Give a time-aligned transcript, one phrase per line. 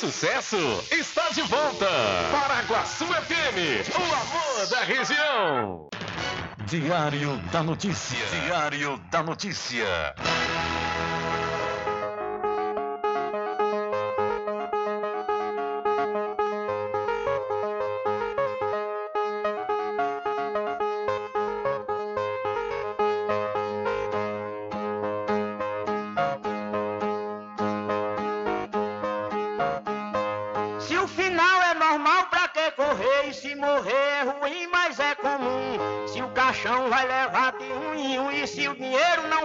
[0.00, 0.56] sucesso
[0.90, 1.86] está de volta.
[2.32, 5.88] Paraguaçu FM, o amor da região.
[6.64, 8.16] Diário da Notícia.
[8.42, 10.14] Diário da Notícia.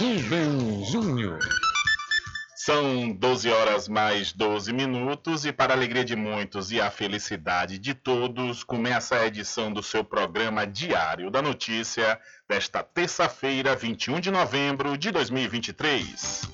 [0.00, 1.38] Rubem Júnior.
[2.56, 7.78] São 12 horas mais 12 minutos e para a alegria de muitos e a felicidade
[7.78, 14.30] de todos, começa a edição do seu programa Diário da Notícia desta terça-feira, 21 de
[14.30, 16.48] novembro de 2023.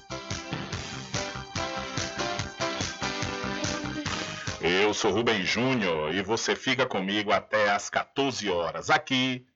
[4.60, 9.46] Eu sou Rubem Júnior e você fica comigo até às 14 horas aqui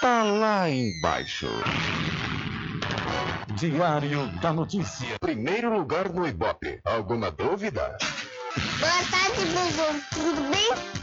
[0.00, 1.48] tá lá embaixo.
[3.56, 5.18] Diário da Notícia.
[5.20, 6.80] Primeiro lugar no Ibope.
[6.84, 7.96] Alguma dúvida?
[8.80, 10.00] Boa tarde, Bubu.
[10.12, 10.94] Tudo bem?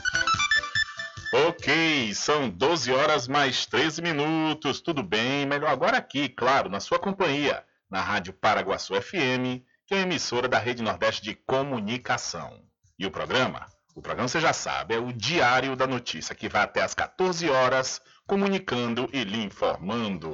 [1.48, 4.82] Ok, são 12 horas mais 13 minutos.
[4.82, 5.46] Tudo bem?
[5.46, 10.48] Melhor agora aqui, claro, na sua companhia, na Rádio Paraguaçu FM, que é a emissora
[10.48, 12.62] da Rede Nordeste de Comunicação.
[13.00, 13.66] E o programa?
[13.96, 17.50] O programa você já sabe, é o Diário da Notícia, que vai até às 14
[17.50, 20.32] horas, comunicando e lhe informando.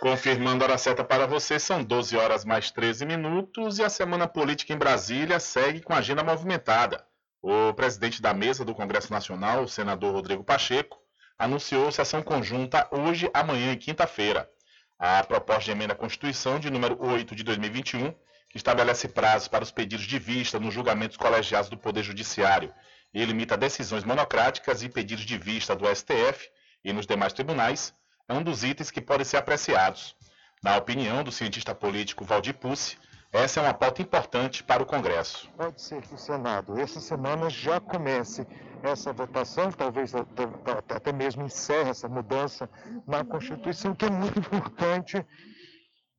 [0.00, 4.26] Confirmando a hora certa para você, são 12 horas mais 13 minutos e a semana
[4.26, 7.06] política em Brasília segue com agenda movimentada.
[7.40, 10.98] O presidente da mesa do Congresso Nacional, o senador Rodrigo Pacheco,
[11.38, 14.50] anunciou sessão conjunta hoje, amanhã e quinta-feira.
[14.98, 18.23] A proposta de emenda à Constituição de número 8 de 2021, que
[18.54, 22.72] estabelece prazos para os pedidos de vista nos julgamentos colegiados do Poder Judiciário
[23.12, 26.48] e limita decisões monocráticas e pedidos de vista do STF
[26.84, 27.94] e nos demais tribunais,
[28.28, 30.16] é um dos itens que podem ser apreciados.
[30.62, 32.98] Na opinião do cientista político Valdir Pucci,
[33.32, 35.48] essa é uma pauta importante para o Congresso.
[35.56, 38.46] Pode ser que o Senado, essa semana, já comece
[38.82, 42.70] essa votação, talvez até mesmo encerre essa mudança
[43.06, 45.26] na Constituição, que é muito importante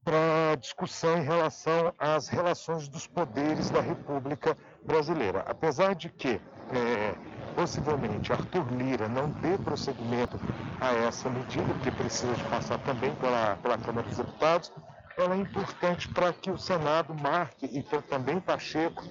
[0.05, 4.55] para discussão em relação às relações dos poderes da República
[4.85, 5.43] Brasileira.
[5.47, 6.39] Apesar de que
[6.71, 7.15] é,
[7.55, 10.39] possivelmente Arthur Lira não dê prosseguimento
[10.79, 14.71] a essa medida, porque precisa de passar também pela, pela Câmara dos Deputados,
[15.17, 19.01] ela é importante para que o Senado marque, e também Pacheco,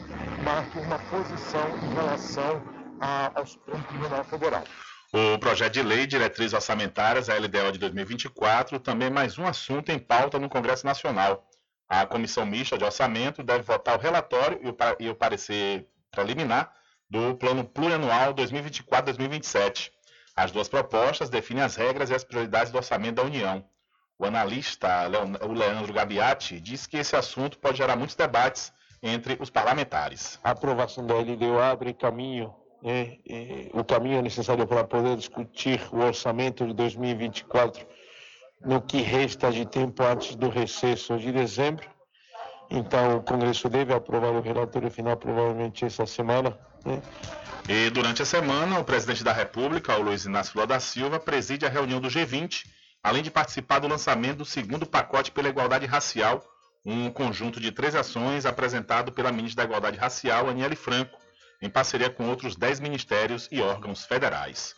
[0.45, 2.63] marque uma posição em relação
[3.01, 4.65] a, ao Supremo Tribunal Federal.
[5.17, 9.99] O projeto de lei Diretrizes Orçamentárias, a LDO de 2024, também mais um assunto em
[10.01, 11.49] pauta no Congresso Nacional.
[11.89, 16.75] A Comissão Mista de Orçamento deve votar o relatório e o, e o parecer preliminar
[17.09, 19.93] do Plano Plurianual 2024-2027.
[20.35, 23.65] As duas propostas definem as regras e as prioridades do orçamento da União.
[24.19, 25.09] O analista
[25.43, 30.41] o Leandro Gabiati diz que esse assunto pode gerar muitos debates entre os parlamentares.
[30.43, 32.53] A aprovação da LDO abre caminho,
[32.85, 33.17] né,
[33.73, 37.87] o caminho necessário para poder discutir o orçamento de 2024
[38.63, 41.89] no que resta de tempo antes do recesso de dezembro.
[42.71, 46.59] Então, o Congresso deve aprovar o relatório final provavelmente essa semana.
[46.85, 47.01] Né?
[47.69, 51.65] E durante a semana, o presidente da República, o Luiz Inácio Lula da Silva, preside
[51.65, 52.65] a reunião do G20,
[53.03, 56.43] além de participar do lançamento do segundo pacote pela igualdade racial,
[56.85, 61.19] um conjunto de três ações apresentado pela ministra da Igualdade Racial, Aniele Franco,
[61.61, 64.75] em parceria com outros dez ministérios e órgãos federais.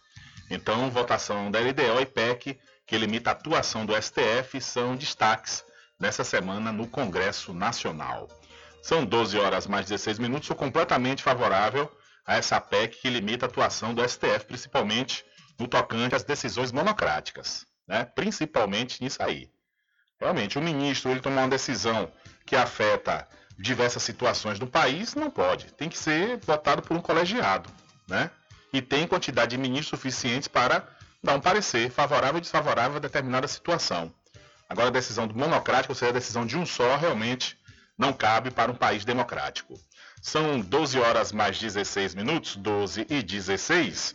[0.50, 5.64] Então, votação da LDO e PEC, que limita a atuação do STF, são destaques
[5.98, 8.28] nessa semana no Congresso Nacional.
[8.82, 10.46] São 12 horas mais 16 minutos.
[10.46, 11.90] Sou completamente favorável
[12.24, 15.24] a essa PEC que limita a atuação do STF, principalmente
[15.58, 18.04] no tocante às decisões monocráticas, né?
[18.04, 19.50] principalmente nisso aí.
[20.20, 22.10] Realmente, o ministro ele tomar uma decisão
[22.44, 23.26] que afeta
[23.58, 25.72] diversas situações do país, não pode.
[25.72, 27.70] Tem que ser votado por um colegiado,
[28.06, 28.30] né?
[28.72, 30.86] E tem quantidade de ministros suficientes para
[31.22, 34.12] dar um parecer favorável ou desfavorável a determinada situação.
[34.68, 37.58] Agora, a decisão do monocrático, ou seja, a decisão de um só, realmente
[37.96, 39.74] não cabe para um país democrático.
[40.20, 44.14] São 12 horas mais 16 minutos, 12 e 16.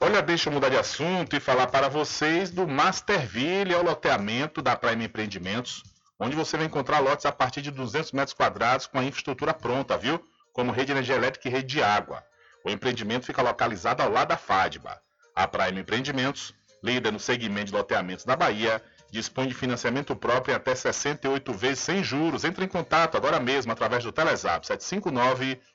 [0.00, 4.60] Olha, deixa eu mudar de assunto e falar para vocês do Masterville, é o loteamento
[4.60, 5.84] da Prime Empreendimentos,
[6.22, 9.98] onde você vai encontrar lotes a partir de 200 metros quadrados com a infraestrutura pronta,
[9.98, 10.22] viu?
[10.52, 12.22] Como rede de energia elétrica e rede de água.
[12.64, 15.00] O empreendimento fica localizado ao lado da FADBA.
[15.34, 20.56] A Prime Empreendimentos, líder no segmento de loteamentos da Bahia, dispõe de financiamento próprio em
[20.56, 22.44] até 68 vezes sem juros.
[22.44, 24.64] Entre em contato agora mesmo através do Telezap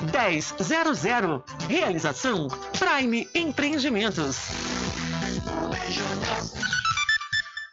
[0.00, 1.44] 1000.
[1.68, 4.36] Realização Prime Empreendimentos.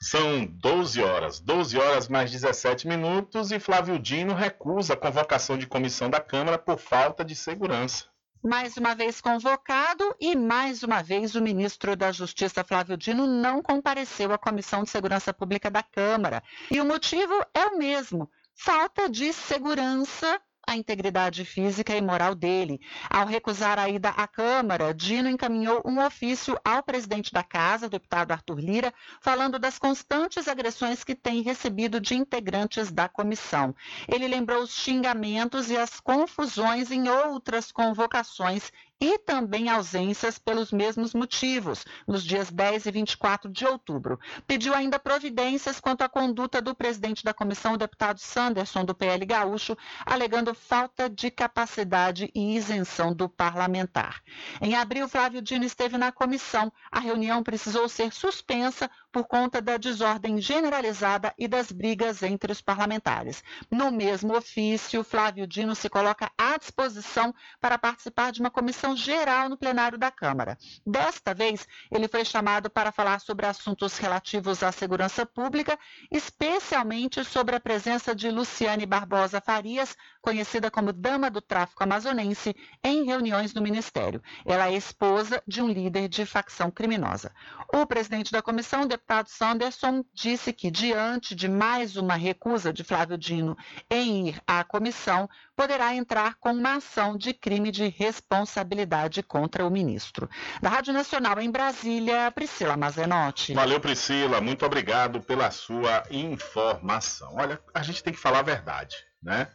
[0.01, 5.67] São 12 horas, 12 horas mais 17 minutos e Flávio Dino recusa a convocação de
[5.67, 8.05] comissão da Câmara por falta de segurança.
[8.41, 13.61] Mais uma vez convocado e mais uma vez o ministro da Justiça Flávio Dino não
[13.61, 16.41] compareceu à Comissão de Segurança Pública da Câmara.
[16.71, 22.79] E o motivo é o mesmo: falta de segurança a integridade física e moral dele.
[23.09, 28.31] Ao recusar a ida à Câmara, Dino encaminhou um ofício ao presidente da Casa, deputado
[28.31, 33.75] Arthur Lira, falando das constantes agressões que tem recebido de integrantes da comissão.
[34.07, 41.13] Ele lembrou os xingamentos e as confusões em outras convocações e também ausências pelos mesmos
[41.13, 44.19] motivos, nos dias 10 e 24 de outubro.
[44.45, 49.25] Pediu ainda providências quanto à conduta do presidente da comissão, o deputado Sanderson, do PL
[49.25, 54.21] Gaúcho, alegando falta de capacidade e isenção do parlamentar.
[54.61, 56.71] Em abril, Flávio Dino esteve na comissão.
[56.91, 62.61] A reunião precisou ser suspensa por conta da desordem generalizada e das brigas entre os
[62.61, 63.43] parlamentares.
[63.69, 69.49] No mesmo ofício, Flávio Dino se coloca à disposição para participar de uma comissão geral
[69.49, 70.57] no plenário da Câmara.
[70.85, 75.77] Desta vez, ele foi chamado para falar sobre assuntos relativos à segurança pública,
[76.11, 83.05] especialmente sobre a presença de Luciane Barbosa Farias, conhecida como Dama do Tráfico Amazonense, em
[83.05, 84.21] reuniões no Ministério.
[84.45, 87.31] Ela é esposa de um líder de facção criminosa.
[87.73, 93.17] O presidente da comissão, deputado Sanderson disse que, diante de mais uma recusa de Flávio
[93.17, 93.57] Dino
[93.89, 99.71] em ir à comissão, poderá entrar com uma ação de crime de responsabilidade contra o
[99.71, 100.29] ministro.
[100.61, 103.53] Da Rádio Nacional em Brasília, Priscila Mazenotti.
[103.53, 104.41] Valeu, Priscila.
[104.41, 107.35] Muito obrigado pela sua informação.
[107.35, 109.47] Olha, a gente tem que falar a verdade, né?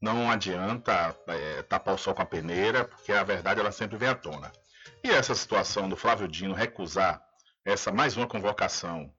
[0.00, 4.10] Não adianta é, tapar o sol com a peneira, porque a verdade ela sempre vem
[4.10, 4.52] à tona.
[5.02, 7.22] E essa situação do Flávio Dino recusar
[7.64, 9.10] essa mais uma convocação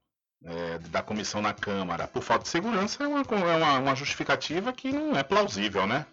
[0.44, 4.72] é, da comissão na Câmara por falta de segurança é, uma, é uma, uma, justificativa
[4.72, 6.06] que não é plausível, né?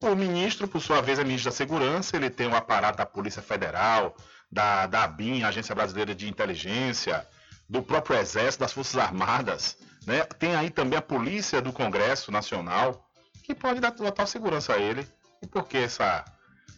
[0.00, 3.06] O ministro, por sua vez, é ministro da Segurança, ele tem o um aparato da
[3.06, 4.16] Polícia Federal,
[4.48, 7.26] da, da ABIN, Agência Brasileira de Inteligência,
[7.68, 10.22] do próprio Exército, das Forças Armadas, né?
[10.38, 13.10] Tem aí também a Polícia do Congresso Nacional,
[13.42, 15.04] que pode dar total segurança a ele.
[15.42, 16.24] E por que essa,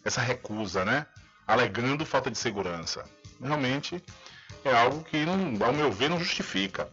[0.03, 1.05] essa recusa, né?
[1.45, 3.05] Alegando falta de segurança.
[3.39, 4.03] Realmente
[4.63, 5.17] é algo que,
[5.63, 6.91] ao meu ver, não justifica.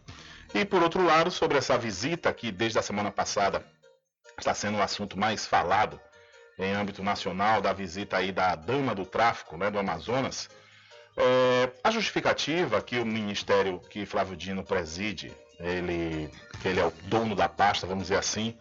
[0.53, 3.63] E por outro lado, sobre essa visita que desde a semana passada
[4.37, 5.99] está sendo o assunto mais falado
[6.57, 10.49] em âmbito nacional, da visita aí da dama do tráfico né, do Amazonas,
[11.15, 16.29] é, a justificativa que o ministério que Flávio Dino preside, ele,
[16.61, 18.57] que ele é o dono da pasta, vamos dizer assim,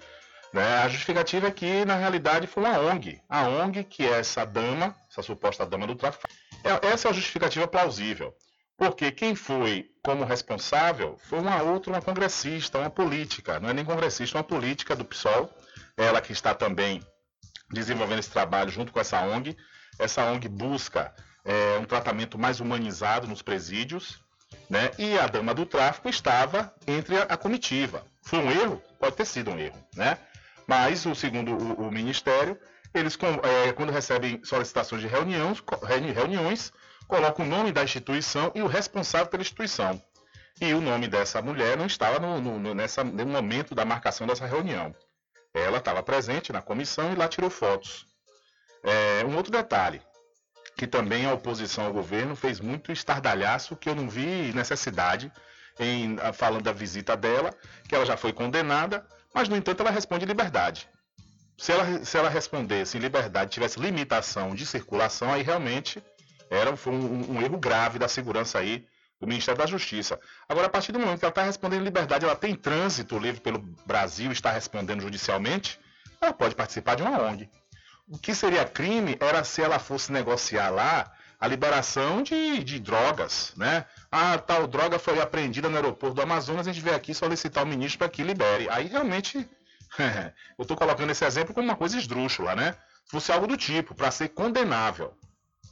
[0.53, 3.21] né, a justificativa é que na realidade foi uma ONG.
[3.29, 6.29] A ONG, que é essa dama, essa suposta dama do tráfico,
[6.65, 8.35] é, essa é a justificativa plausível.
[8.79, 13.85] Porque quem foi como responsável foi uma outra, uma congressista, uma política, não é nem
[13.85, 15.53] congressista, uma política do PSOL,
[15.97, 17.03] ela que está também
[17.73, 19.57] desenvolvendo esse trabalho junto com essa ONG.
[19.99, 21.13] Essa ONG busca
[21.45, 24.21] é, um tratamento mais humanizado nos presídios,
[24.71, 24.93] né?
[24.97, 28.07] E a dama do tráfico estava entre a, a comitiva.
[28.23, 28.81] Foi um erro?
[29.01, 30.19] Pode ter sido um erro, né?
[30.69, 32.57] Mas, o, segundo o, o Ministério,
[32.95, 35.63] eles, é, quando recebem solicitações de reuniões,
[36.15, 36.73] reuniões
[37.09, 40.01] coloca o nome da instituição e o responsável pela instituição.
[40.61, 44.47] E o nome dessa mulher não estava no, no, nessa, no momento da marcação dessa
[44.47, 44.95] reunião.
[45.55, 48.07] Ela estava presente na comissão e lá tirou fotos.
[48.85, 50.03] É, um outro detalhe,
[50.77, 55.33] que também a oposição ao governo fez muito estardalhaço, que eu não vi necessidade
[55.81, 57.55] em falando da visita dela,
[57.89, 60.89] que ela já foi condenada, mas no entanto ela responde liberdade.
[61.57, 66.03] Se ela, se ela respondesse em liberdade, tivesse limitação de circulação, aí realmente
[66.51, 68.87] era foi um, um, erro grave da segurança aí
[69.21, 70.19] do Ministério da Justiça.
[70.49, 73.41] Agora, a partir do momento que ela está respondendo em liberdade, ela tem trânsito livre
[73.41, 75.79] pelo Brasil, está respondendo judicialmente,
[76.21, 77.49] ela pode participar de uma ONG.
[78.09, 83.53] O que seria crime era se ela fosse negociar lá a liberação de, de drogas,
[83.57, 83.85] né?
[84.11, 87.67] Ah, tal droga foi apreendida no aeroporto do Amazonas, a gente veio aqui solicitar o
[87.67, 88.69] ministro para que libere.
[88.71, 89.39] Aí realmente,
[90.59, 92.77] eu estou colocando esse exemplo como uma coisa esdrúxula, né?
[93.09, 95.17] fosse algo do tipo, para ser condenável.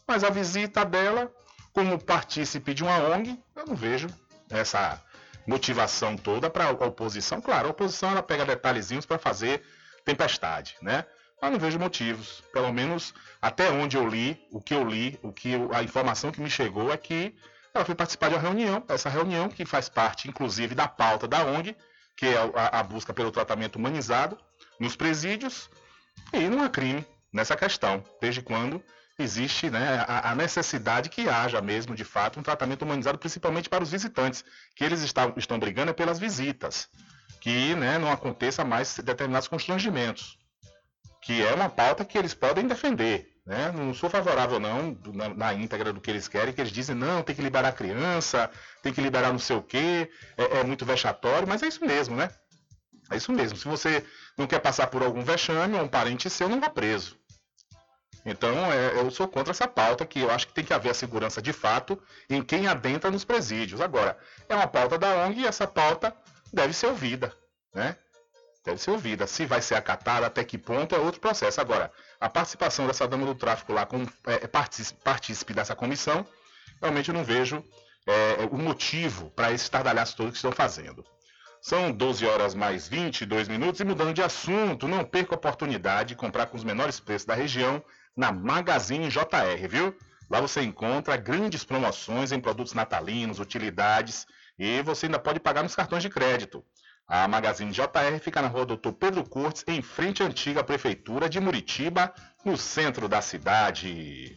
[0.06, 1.30] Mas a visita dela,
[1.72, 4.06] como partícipe de uma ONG, eu não vejo
[4.48, 5.02] essa
[5.46, 7.40] motivação toda para a oposição.
[7.40, 9.62] Claro, a oposição ela pega detalhezinhos para fazer
[10.04, 11.04] tempestade, né?
[11.40, 12.42] Mas não vejo motivos.
[12.52, 16.30] Pelo menos até onde eu li, o que eu li, o que eu, a informação
[16.30, 17.34] que me chegou é que
[17.74, 21.44] ela foi participar de uma reunião, essa reunião que faz parte, inclusive, da pauta da
[21.44, 21.76] ONG,
[22.16, 24.38] que é a, a busca pelo tratamento humanizado
[24.80, 25.68] nos presídios,
[26.32, 28.82] e não há crime nessa questão, desde quando
[29.18, 33.82] existe né, a, a, necessidade que haja mesmo, de fato, um tratamento humanizado, principalmente para
[33.82, 34.44] os visitantes,
[34.74, 36.88] que eles está, estão brigando é pelas visitas,
[37.40, 40.38] que né, não aconteça mais determinados constrangimentos,
[41.22, 43.32] que é uma pauta que eles podem defender.
[43.46, 43.70] Né?
[43.72, 47.22] Não sou favorável não na, na, íntegra do que eles querem, que eles dizem não,
[47.22, 48.50] tem que liberar a criança,
[48.82, 52.16] tem que liberar não sei o quê, é, é muito vexatório, mas é isso mesmo,
[52.16, 52.28] né?
[53.08, 53.56] É isso mesmo.
[53.56, 54.04] Se você
[54.36, 57.16] não quer passar por algum vexame, ou um parente seu não vá preso.
[58.26, 60.94] Então, é, eu sou contra essa pauta, que eu acho que tem que haver a
[60.94, 61.96] segurança de fato
[62.28, 63.80] em quem adentra nos presídios.
[63.80, 64.18] Agora,
[64.48, 66.12] é uma pauta da ONG e essa pauta
[66.52, 67.32] deve ser ouvida,
[67.72, 67.96] né?
[68.64, 69.28] Deve ser ouvida.
[69.28, 71.60] Se vai ser acatada, até que ponto, é outro processo.
[71.60, 76.26] Agora, a participação dessa dama do tráfico lá como é, é partícipe dessa comissão,
[76.82, 77.62] realmente eu não vejo
[78.04, 81.04] é, o motivo para esse estardalhaço todo que estão fazendo.
[81.60, 86.16] São 12 horas mais 22 minutos e mudando de assunto, não perca a oportunidade de
[86.16, 87.82] comprar com os menores preços da região
[88.16, 89.96] na Magazine JR, viu?
[90.28, 94.26] Lá você encontra grandes promoções em produtos natalinos, utilidades
[94.58, 96.64] e você ainda pode pagar nos cartões de crédito.
[97.06, 101.38] A Magazine JR fica na rua Doutor Pedro Curtis, em frente à antiga Prefeitura de
[101.38, 102.12] Muritiba,
[102.44, 104.34] no centro da cidade.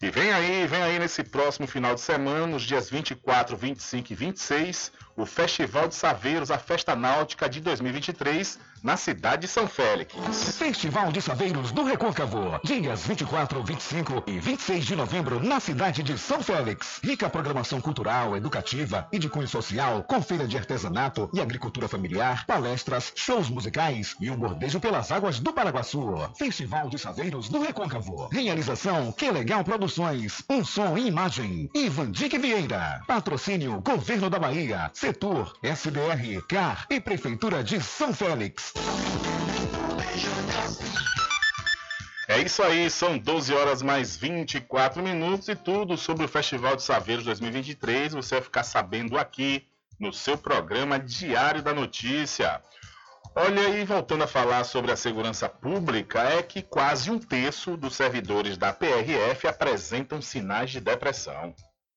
[0.00, 4.14] E vem aí, vem aí nesse próximo final de semana, nos dias 24, 25 e
[4.14, 10.14] 26, o Festival de Saveiros, a Festa Náutica de 2023, na cidade de São Félix.
[10.56, 16.18] Festival de Saveiros do Recôncavo, dias 24, 25 e 26 de novembro, na cidade de
[16.18, 17.00] São Félix.
[17.02, 22.44] Rica programação cultural, educativa e de cunho social, com feira de artesanato e agricultura familiar,
[22.46, 26.28] palestras, shows musicais e um bordejo pelas águas do Paraguaçu.
[26.36, 28.28] Festival de Saveiros do Recôncavo.
[28.32, 31.70] Realização Que Legal Produções, um som e imagem.
[31.74, 33.02] Ivan Dick Vieira.
[33.06, 38.67] Patrocínio Governo da Bahia, Setor, SBR, CAR e Prefeitura de São Félix.
[42.28, 46.82] É isso aí, são 12 horas mais 24 minutos e tudo sobre o Festival de
[46.82, 49.66] Saveiros 2023 você vai ficar sabendo aqui
[49.98, 52.62] no seu programa Diário da Notícia.
[53.34, 57.94] Olha, e voltando a falar sobre a segurança pública, é que quase um terço dos
[57.94, 61.54] servidores da PRF apresentam sinais de depressão.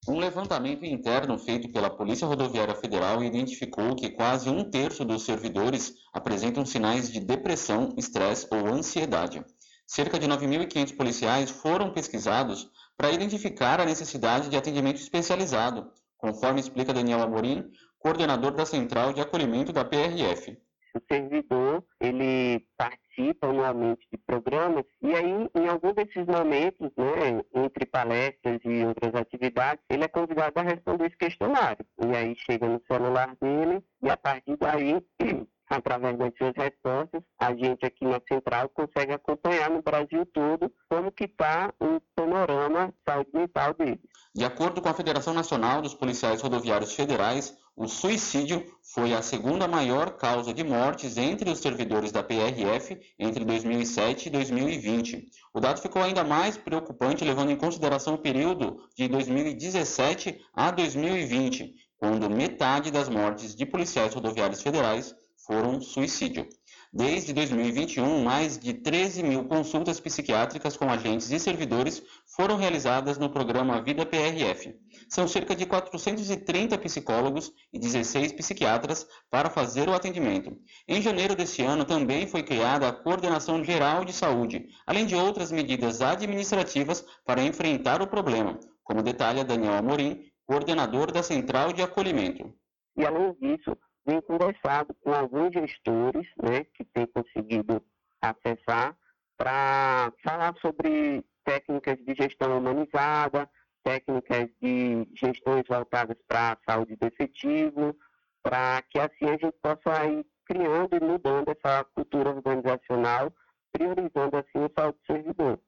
[0.08, 5.94] Um levantamento interno feito pela Polícia Rodoviária Federal identificou que quase um terço dos servidores
[6.12, 9.46] apresentam sinais de depressão, estresse ou ansiedade.
[9.86, 16.94] Cerca de 9.500 policiais foram pesquisados para identificar a necessidade de atendimento especializado, conforme explica
[16.94, 20.58] Daniel Amorim, coordenador da Central de Acolhimento da PRF
[20.98, 27.86] o servidor ele participa anualmente de programas e aí em algum desses momentos, né, entre
[27.86, 31.86] palestras e outras atividades, ele é convidado a responder esse questionário.
[32.06, 35.02] E aí chega no celular dele e a partir daí
[35.72, 41.12] através das suas respostas, a gente aqui na Central consegue acompanhar no Brasil todo como
[41.12, 44.00] que está o panorama saúde mental deles.
[44.36, 49.68] De acordo com a Federação Nacional dos Policiais Rodoviários Federais, o suicídio foi a segunda
[49.68, 55.30] maior causa de mortes entre os servidores da PRF entre 2007 e 2020.
[55.54, 61.74] O dado ficou ainda mais preocupante levando em consideração o período de 2017 a 2020,
[61.98, 66.48] quando metade das mortes de policiais rodoviários federais foram suicídio.
[66.94, 73.30] Desde 2021, mais de 13 mil consultas psiquiátricas com agentes e servidores foram realizadas no
[73.30, 74.76] programa Vida PRF.
[75.12, 80.58] São cerca de 430 psicólogos e 16 psiquiatras para fazer o atendimento.
[80.88, 85.52] Em janeiro desse ano, também foi criada a Coordenação Geral de Saúde, além de outras
[85.52, 92.50] medidas administrativas para enfrentar o problema, como detalha Daniel Amorim, coordenador da Central de Acolhimento.
[92.96, 97.84] E além disso, vem conversado com alguns gestores né, que têm conseguido
[98.22, 98.96] acessar
[99.38, 103.50] para falar sobre técnicas de gestão humanizada,
[103.84, 107.96] técnicas de gestões voltadas para a saúde do efetivo,
[108.44, 113.34] para que assim a gente possa ir criando e mudando essa cultura organizacional,
[113.72, 115.60] priorizando assim a saúde do servidor.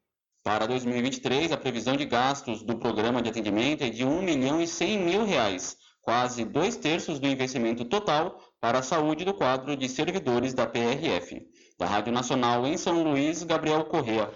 [0.43, 4.67] Para 2023, a previsão de gastos do programa de atendimento é de 1 milhão e
[4.67, 9.87] 100 mil reais, quase dois terços do investimento total para a saúde do quadro de
[9.87, 11.47] servidores da PRF.
[11.79, 14.29] Da Rádio Nacional em São Luís, Gabriel Correa.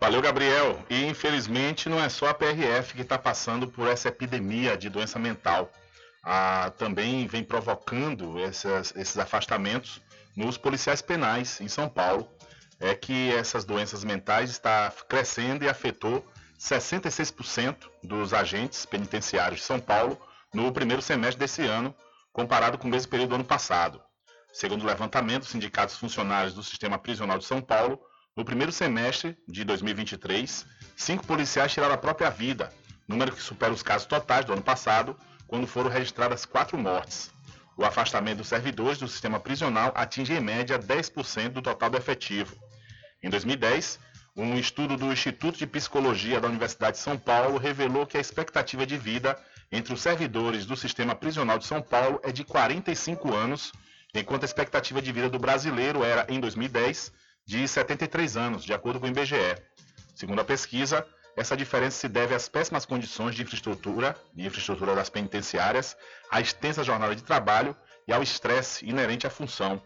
[0.00, 0.82] Valeu, Gabriel.
[0.88, 5.18] E infelizmente não é só a PRF que está passando por essa epidemia de doença
[5.18, 5.70] mental.
[6.24, 10.00] Ah, também vem provocando esses, esses afastamentos
[10.34, 12.26] nos policiais penais em São Paulo.
[12.80, 16.26] É que essas doenças mentais está crescendo e afetou
[16.58, 20.18] 66% dos agentes penitenciários de São Paulo
[20.52, 21.94] no primeiro semestre desse ano,
[22.32, 24.00] comparado com o mesmo período do ano passado.
[24.50, 28.00] Segundo o levantamento sindicatos funcionários do Sistema Prisional de São Paulo,
[28.36, 30.64] no primeiro semestre de 2023,
[30.96, 32.72] cinco policiais tiraram a própria vida,
[33.06, 35.16] número que supera os casos totais do ano passado,
[35.46, 37.30] quando foram registradas quatro mortes.
[37.76, 42.54] O afastamento dos servidores do sistema prisional atinge em média 10% do total do efetivo.
[43.22, 43.98] Em 2010,
[44.36, 48.86] um estudo do Instituto de Psicologia da Universidade de São Paulo revelou que a expectativa
[48.86, 49.36] de vida
[49.72, 53.72] entre os servidores do sistema prisional de São Paulo é de 45 anos,
[54.14, 57.12] enquanto a expectativa de vida do brasileiro era, em 2010,
[57.50, 59.56] de 73 anos, de acordo com o IBGE.
[60.14, 61.04] Segundo a pesquisa,
[61.36, 65.96] essa diferença se deve às péssimas condições de infraestrutura, de infraestrutura das penitenciárias,
[66.30, 69.82] à extensa jornada de trabalho e ao estresse inerente à função.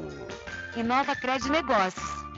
[0.76, 2.33] Inova Crédito Negócios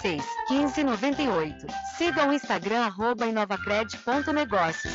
[0.00, 1.66] 36 15 98.
[1.96, 4.92] Siga o Instagram arroba inovacred.negócios.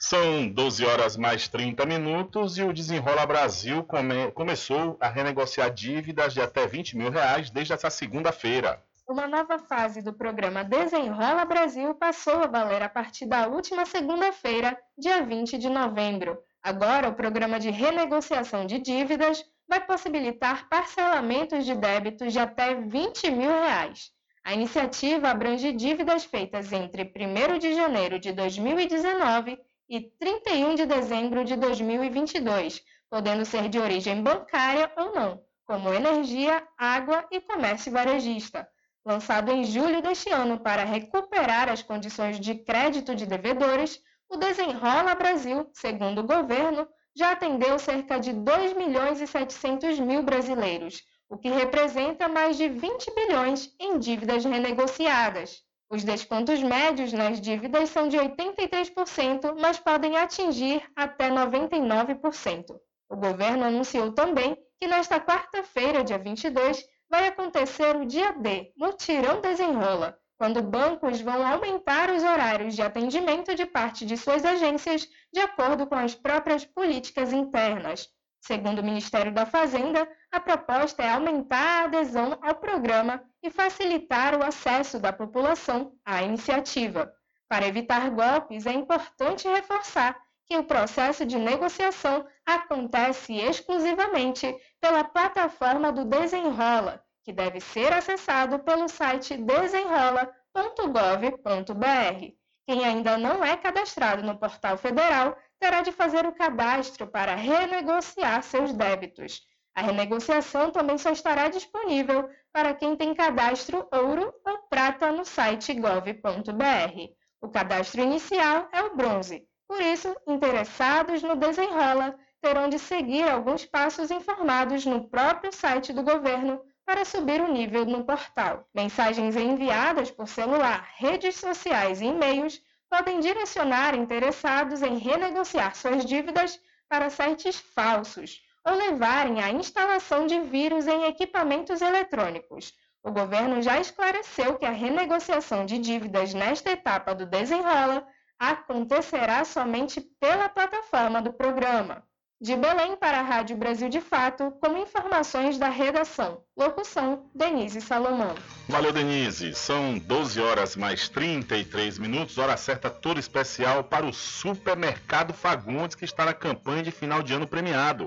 [0.00, 6.32] São 12 horas mais 30 minutos e o Desenrola Brasil come, começou a renegociar dívidas
[6.32, 8.82] de até 20 mil reais desde essa segunda-feira.
[9.06, 14.78] Uma nova fase do programa Desenrola Brasil passou a valer a partir da última segunda-feira,
[14.96, 16.38] dia 20 de novembro.
[16.68, 23.30] Agora, o programa de renegociação de dívidas vai possibilitar parcelamentos de débitos de até 20
[23.30, 24.10] mil reais.
[24.44, 31.42] A iniciativa abrange dívidas feitas entre 1 de janeiro de 2019 e 31 de dezembro
[31.42, 38.68] de 2022, podendo ser de origem bancária ou não, como energia, água e comércio varejista.
[39.06, 43.98] Lançado em julho deste ano para recuperar as condições de crédito de devedores,
[44.30, 46.86] o Desenrola Brasil, segundo o governo,
[47.16, 52.68] já atendeu cerca de 2 milhões e 700 mil brasileiros, o que representa mais de
[52.68, 55.62] 20 bilhões em dívidas renegociadas.
[55.90, 62.78] Os descontos médios nas dívidas são de 83%, mas podem atingir até 99%.
[63.08, 69.40] O governo anunciou também que nesta quarta-feira, dia 22, vai acontecer o dia D, Mutirão
[69.40, 75.40] Desenrola, quando bancos vão aumentar os horários de atendimento de parte de suas agências de
[75.40, 78.08] acordo com as próprias políticas internas.
[78.40, 84.38] Segundo o Ministério da Fazenda, a proposta é aumentar a adesão ao programa e facilitar
[84.38, 87.12] o acesso da população à iniciativa.
[87.48, 95.90] Para evitar golpes, é importante reforçar que o processo de negociação acontece exclusivamente pela plataforma
[95.90, 102.32] do Desenrola, que deve ser acessado pelo site desenrola.gov.br.
[102.66, 108.42] Quem ainda não é cadastrado no portal federal terá de fazer o cadastro para renegociar
[108.42, 109.42] seus débitos.
[109.74, 115.74] A renegociação também só estará disponível para quem tem cadastro ouro ou prata no site
[115.74, 117.12] gov.br.
[117.42, 123.66] O cadastro inicial é o bronze, por isso, interessados no Desenrola terão de seguir alguns
[123.66, 126.58] passos informados no próprio site do governo
[126.88, 128.66] para subir o nível no portal.
[128.74, 136.58] Mensagens enviadas por celular, redes sociais e e-mails podem direcionar interessados em renegociar suas dívidas
[136.88, 142.72] para sites falsos ou levarem à instalação de vírus em equipamentos eletrônicos.
[143.02, 150.00] O governo já esclareceu que a renegociação de dívidas nesta etapa do desenrola acontecerá somente
[150.00, 152.07] pela plataforma do programa.
[152.40, 156.40] De Belém para a Rádio Brasil de Fato, com informações da redação.
[156.56, 158.32] Locução: Denise Salomão.
[158.68, 159.52] Valeu, Denise.
[159.56, 166.04] São 12 horas mais 33 minutos, hora certa toda especial para o Supermercado Fagundes, que
[166.04, 168.06] está na campanha de final de ano premiado.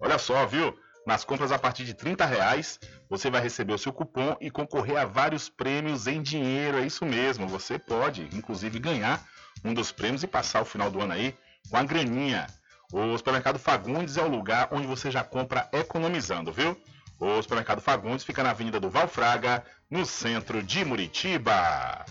[0.00, 0.76] Olha só, viu?
[1.06, 4.96] Nas compras a partir de 30 reais, você vai receber o seu cupom e concorrer
[4.96, 6.78] a vários prêmios em dinheiro.
[6.78, 9.24] É isso mesmo, você pode, inclusive, ganhar
[9.64, 11.32] um dos prêmios e passar o final do ano aí
[11.70, 12.48] com a graninha.
[12.90, 16.74] O supermercado Fagundes é o lugar onde você já compra economizando, viu?
[17.20, 22.06] O supermercado Fagundes fica na Avenida do Valfraga, no centro de Muritiba.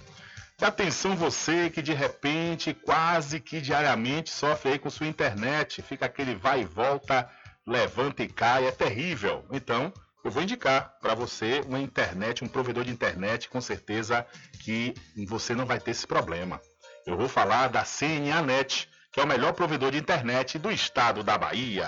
[0.61, 6.05] E atenção você que de repente, quase que diariamente, sofre aí com sua internet, fica
[6.05, 7.27] aquele vai e volta,
[7.65, 9.45] levanta e cai, é terrível.
[9.51, 9.91] Então,
[10.23, 14.27] eu vou indicar para você uma internet, um provedor de internet, com certeza
[14.59, 14.93] que
[15.27, 16.61] você não vai ter esse problema.
[17.05, 21.23] Eu vou falar da CNA Net que é o melhor provedor de internet do estado
[21.23, 21.87] da Bahia.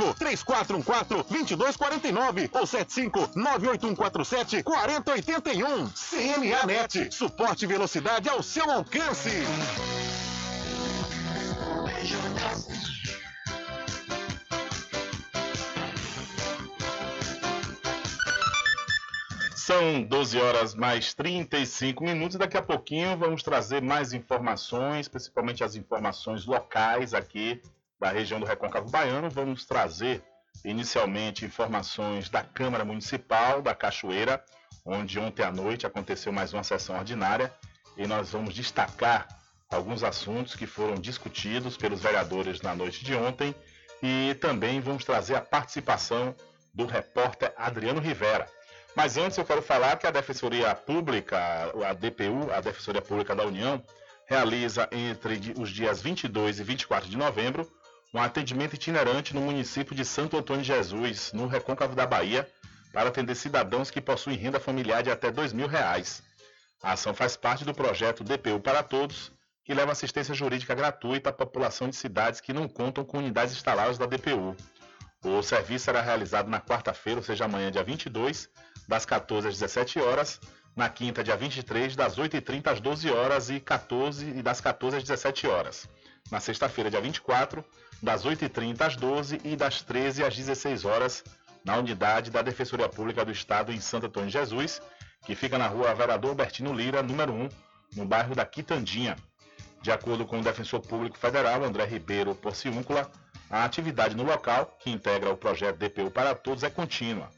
[0.15, 5.89] 3414 2249 ou 75 98147 4081.
[5.89, 9.29] CNA Net, suporte e velocidade ao seu alcance.
[19.55, 22.37] São 12 horas mais 35 minutos.
[22.37, 27.61] Daqui a pouquinho vamos trazer mais informações, principalmente as informações locais aqui
[28.01, 29.29] da região do Recôncavo Baiano.
[29.29, 30.23] Vamos trazer
[30.65, 34.43] inicialmente informações da Câmara Municipal da Cachoeira,
[34.83, 37.53] onde ontem à noite aconteceu mais uma sessão ordinária
[37.95, 39.27] e nós vamos destacar
[39.69, 43.53] alguns assuntos que foram discutidos pelos vereadores na noite de ontem
[44.01, 46.35] e também vamos trazer a participação
[46.73, 48.47] do repórter Adriano Rivera.
[48.95, 53.45] Mas antes eu quero falar que a Defensoria Pública, a DPU, a Defensoria Pública da
[53.45, 53.81] União,
[54.25, 57.69] realiza entre os dias 22 e 24 de novembro
[58.13, 62.47] um atendimento itinerante no município de Santo Antônio de Jesus, no Recôncavo da Bahia,
[62.91, 66.21] para atender cidadãos que possuem renda familiar de até 2 mil reais.
[66.83, 69.31] A ação faz parte do projeto DPU para Todos,
[69.63, 73.97] que leva assistência jurídica gratuita à população de cidades que não contam com unidades instaladas
[73.97, 74.55] da DPU.
[75.23, 78.49] O serviço será realizado na quarta-feira, ou seja, amanhã, dia 22,
[78.87, 80.39] das 14 às 17 horas,
[80.75, 85.03] na quinta, dia 23, das 8h30 às 12 horas e, 14, e das 14 às
[85.03, 85.87] 17 horas.
[86.29, 87.63] Na sexta-feira, dia 24,
[88.01, 91.23] das 8h30 às 12 e das 13 às 16 horas,
[91.63, 94.81] na unidade da Defensoria Pública do Estado em Santo Antônio Jesus,
[95.25, 97.49] que fica na rua Vereador Bertino Lira, número 1,
[97.95, 99.15] no bairro da Quitandinha.
[99.81, 103.11] De acordo com o Defensor Público Federal, André Ribeiro Porciúncula,
[103.49, 107.29] A atividade no local, que integra o projeto DPU para Todos, é contínua.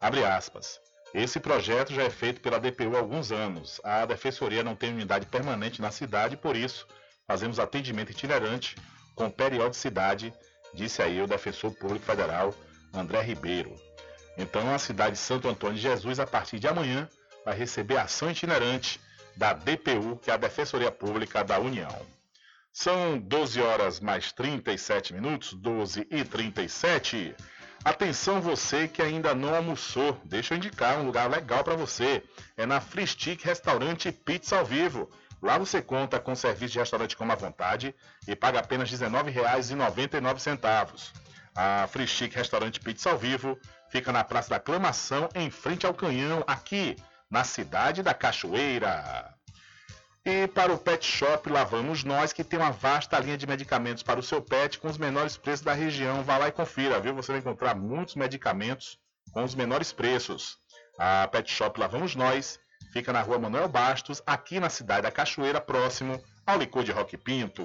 [0.00, 0.80] Abre aspas.
[1.12, 3.78] Esse projeto já é feito pela DPU há alguns anos.
[3.84, 6.86] A Defensoria não tem unidade permanente na cidade, por isso
[7.30, 8.74] fazemos atendimento itinerante
[9.14, 10.34] com periodicidade,
[10.74, 12.52] disse aí o defensor público federal
[12.92, 13.72] André Ribeiro.
[14.36, 17.08] Então a cidade de Santo Antônio de Jesus, a partir de amanhã,
[17.44, 19.00] vai receber ação itinerante
[19.36, 22.04] da DPU, que é a Defensoria Pública da União.
[22.72, 27.32] São 12 horas mais 37 minutos, 12 e 37.
[27.84, 32.24] Atenção você que ainda não almoçou, deixa eu indicar um lugar legal para você.
[32.56, 35.08] É na Free Stick Restaurante Pizza ao Vivo.
[35.42, 37.94] Lá você conta com serviço de restaurante como à vontade
[38.28, 41.12] e paga apenas R$ 19,99.
[41.54, 43.58] A Free Stick Restaurante Pizza ao Vivo
[43.90, 46.96] fica na Praça da Aclamação, em frente ao Canhão, aqui
[47.30, 49.34] na cidade da Cachoeira.
[50.24, 54.02] E para o Pet Shop, lá vamos nós, que tem uma vasta linha de medicamentos
[54.02, 56.22] para o seu pet com os menores preços da região.
[56.22, 57.14] Vá lá e confira, viu?
[57.14, 58.98] Você vai encontrar muitos medicamentos
[59.32, 60.58] com os menores preços.
[60.98, 65.10] A Pet Shop Lá Vamos Nós fica na rua Manuel Bastos, aqui na cidade da
[65.10, 67.64] Cachoeira, próximo ao licor de Rock Pinto.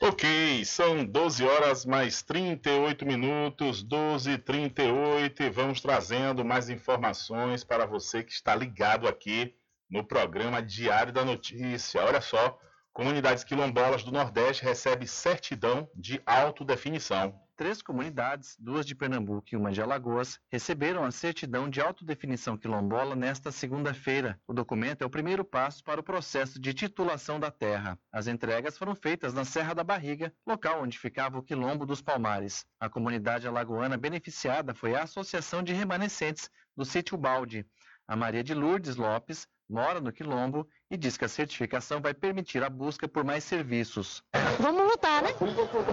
[0.00, 7.64] Ok, são 12 horas mais 38 minutos, 12 e 38 e vamos trazendo mais informações
[7.64, 9.54] para você que está ligado aqui
[9.88, 12.04] no programa Diário da Notícia.
[12.04, 12.58] Olha só,
[12.92, 17.43] comunidades quilombolas do Nordeste recebem certidão de autodefinição.
[17.56, 23.14] Três comunidades, duas de Pernambuco e uma de Alagoas, receberam a certidão de autodefinição quilombola
[23.14, 24.40] nesta segunda-feira.
[24.44, 27.96] O documento é o primeiro passo para o processo de titulação da terra.
[28.10, 32.66] As entregas foram feitas na Serra da Barriga, local onde ficava o Quilombo dos Palmares.
[32.80, 37.64] A comunidade alagoana beneficiada foi a Associação de Remanescentes do Sítio Balde.
[38.08, 42.62] A Maria de Lourdes Lopes mora no Quilombo e diz que a certificação vai permitir
[42.62, 44.22] a busca por mais serviços.
[44.60, 45.30] Vamos lutar, né?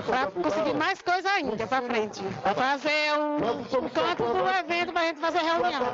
[0.06, 2.22] Para conseguir mais coisa ainda para frente.
[2.56, 5.94] Fazer um, um campo do evento para a gente fazer reunião.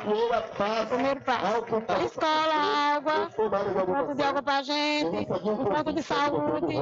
[0.88, 2.04] Primeiro passo.
[2.04, 6.74] Escola, água, um ponto de água para a gente, um ponto de saúde.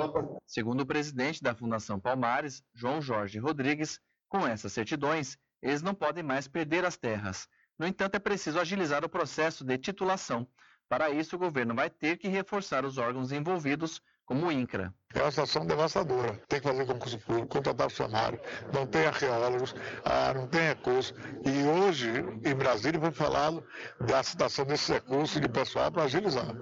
[0.45, 6.25] Segundo o presidente da Fundação Palmares, João Jorge Rodrigues, com essas certidões, eles não podem
[6.25, 7.47] mais perder as terras.
[7.79, 10.49] No entanto, é preciso agilizar o processo de titulação.
[10.89, 14.93] Para isso, o governo vai ter que reforçar os órgãos envolvidos, como o INCRA.
[15.15, 16.35] É uma situação devastadora.
[16.49, 18.41] Tem que fazer concurso público, contratar funcionário,
[18.73, 21.15] não tem arqueólogos, ah, não tem recursos.
[21.45, 22.11] E hoje,
[22.45, 23.65] em Brasília, foi falado
[24.01, 26.55] da situação desse recurso de pessoal para agilizar,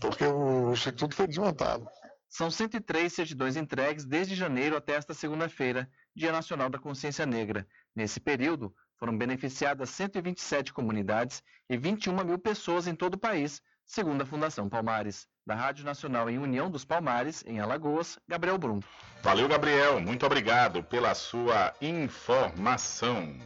[0.00, 1.86] porque o Instituto foi desmontado.
[2.28, 7.66] São 103 certidões entregues desde janeiro até esta segunda-feira, Dia Nacional da Consciência Negra.
[7.96, 14.22] Nesse período, foram beneficiadas 127 comunidades e 21 mil pessoas em todo o país, segundo
[14.22, 15.26] a Fundação Palmares.
[15.46, 18.80] Da Rádio Nacional em União dos Palmares, em Alagoas, Gabriel Brum.
[19.22, 20.00] Valeu, Gabriel.
[20.00, 23.38] Muito obrigado pela sua informação.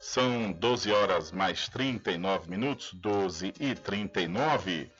[0.00, 4.90] São 12 horas mais 39 minutos, 12 e 39.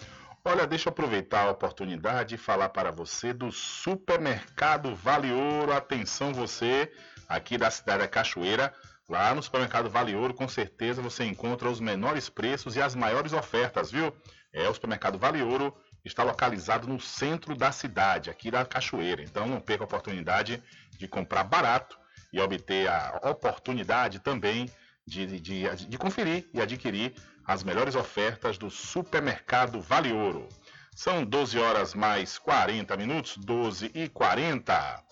[0.44, 5.72] Olha, deixa eu aproveitar a oportunidade e falar para você do Supermercado Vale Ouro.
[5.72, 6.92] Atenção você,
[7.28, 8.72] aqui da cidade da Cachoeira.
[9.08, 13.32] Lá no supermercado Vale Ouro, com certeza você encontra os menores preços e as maiores
[13.32, 14.12] ofertas, viu?
[14.52, 15.72] É, o supermercado Vale Ouro
[16.04, 19.22] está localizado no centro da cidade, aqui da Cachoeira.
[19.22, 20.62] Então não perca a oportunidade
[20.98, 21.96] de comprar barato
[22.32, 24.68] e obter a oportunidade também
[25.06, 27.14] de, de, de conferir e adquirir
[27.46, 30.48] as melhores ofertas do supermercado Vale Ouro.
[30.96, 35.04] São 12 horas mais 40 minutos, 12 e 40.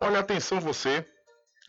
[0.00, 1.06] Olha, atenção você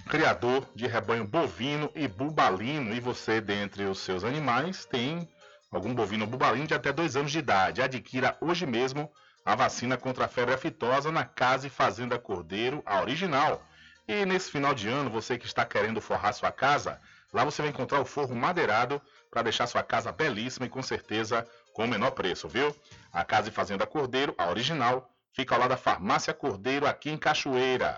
[0.08, 5.30] criador de rebanho bovino e bubalino, e você, dentre os seus animais, tem
[5.72, 7.82] algum bovino ou bubalino de até dois anos de idade.
[7.82, 9.12] Adquira hoje mesmo
[9.46, 13.64] a vacina contra a febre aftosa na Casa e Fazenda Cordeiro, a original.
[14.08, 17.00] E nesse final de ano, você que está querendo forrar sua casa,
[17.34, 21.46] lá você vai encontrar o forro madeirado para deixar sua casa belíssima e com certeza
[21.74, 22.76] com o menor preço, viu?
[23.12, 27.18] A Casa e Fazenda Cordeiro, a original, fica ao lado da Farmácia Cordeiro aqui em
[27.18, 27.98] Cachoeira.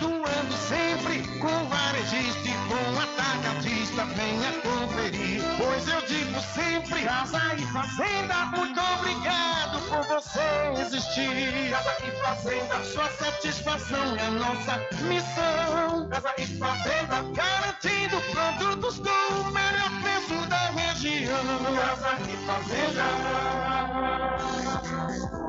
[6.53, 11.71] Sempre, casa e fazenda, muito obrigado por você existir.
[11.71, 16.09] Casa e fazenda, sua satisfação é nossa missão.
[16.09, 21.43] Casa e fazenda, garantindo produtos com o melhor preço da região.
[21.75, 23.03] Casa e fazenda.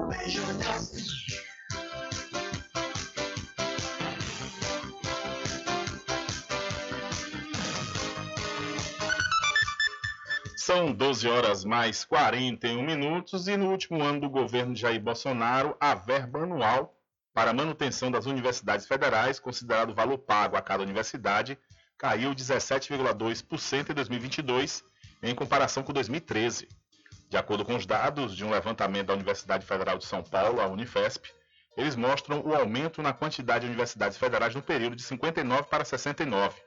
[0.09, 0.43] Beijo
[10.73, 15.77] São 12 horas mais 41 minutos e no último ano do governo de Jair Bolsonaro,
[15.79, 16.99] a verba anual
[17.35, 21.59] para a manutenção das universidades federais, considerado valor pago a cada universidade,
[21.99, 24.83] caiu 17,2% em 2022
[25.23, 26.67] em comparação com 2013.
[27.29, 30.69] De acordo com os dados de um levantamento da Universidade Federal de São Paulo, a
[30.69, 31.31] Unifesp,
[31.77, 36.59] eles mostram o aumento na quantidade de universidades federais no período de 59 para 69.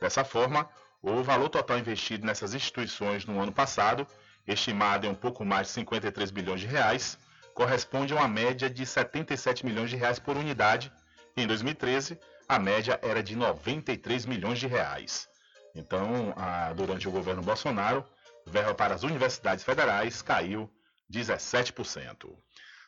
[0.00, 0.66] Dessa forma,
[1.02, 4.06] o valor total investido nessas instituições no ano passado,
[4.46, 7.18] estimado em um pouco mais de 53 bilhões de reais,
[7.54, 10.92] corresponde a uma média de 77 milhões de reais por unidade,
[11.36, 15.28] em 2013 a média era de 93 milhões de reais.
[15.74, 16.34] Então,
[16.76, 18.04] durante o governo Bolsonaro,
[18.46, 20.70] verba para as universidades federais caiu
[21.10, 22.30] 17%.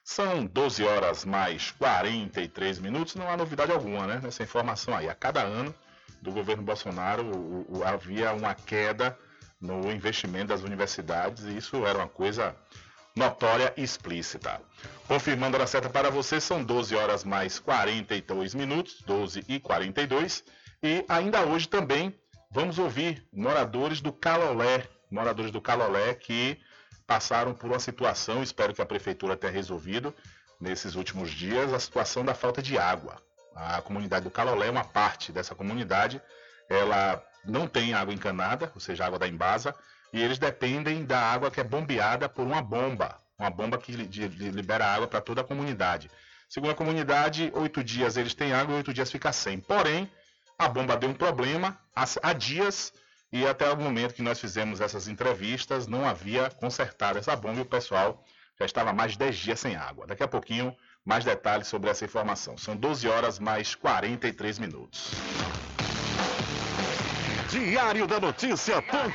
[0.04, 5.08] São 12 horas mais 43 minutos, não há novidade alguma né, nessa informação aí.
[5.08, 5.74] A cada ano
[6.24, 9.16] do governo Bolsonaro o, o, havia uma queda
[9.60, 12.56] no investimento das universidades e isso era uma coisa
[13.14, 14.60] notória e explícita.
[15.06, 20.42] Confirmando a certa para você, são 12 horas mais 42 minutos, 12 e 42.
[20.82, 22.18] E ainda hoje também
[22.50, 26.58] vamos ouvir moradores do Calolé, moradores do Calolé que
[27.06, 30.14] passaram por uma situação, espero que a prefeitura tenha resolvido
[30.58, 33.20] nesses últimos dias, a situação da falta de água.
[33.54, 36.20] A comunidade do Calolé, uma parte dessa comunidade,
[36.68, 39.74] ela não tem água encanada, ou seja, água da embasa,
[40.12, 44.86] e eles dependem da água que é bombeada por uma bomba, uma bomba que libera
[44.86, 46.10] água para toda a comunidade.
[46.48, 49.58] Segundo a comunidade, oito dias eles têm água e oito dias fica sem.
[49.58, 50.10] Porém,
[50.58, 52.92] a bomba deu um problema há dias
[53.32, 57.62] e até o momento que nós fizemos essas entrevistas não havia consertado essa bomba e
[57.62, 58.24] o pessoal
[58.56, 60.06] já estava mais de 10 dias sem água.
[60.06, 62.56] Daqui a pouquinho, mais detalhes sobre essa informação.
[62.56, 65.12] São 12 horas mais 43 minutos.
[67.50, 69.14] Diário da Notícia.com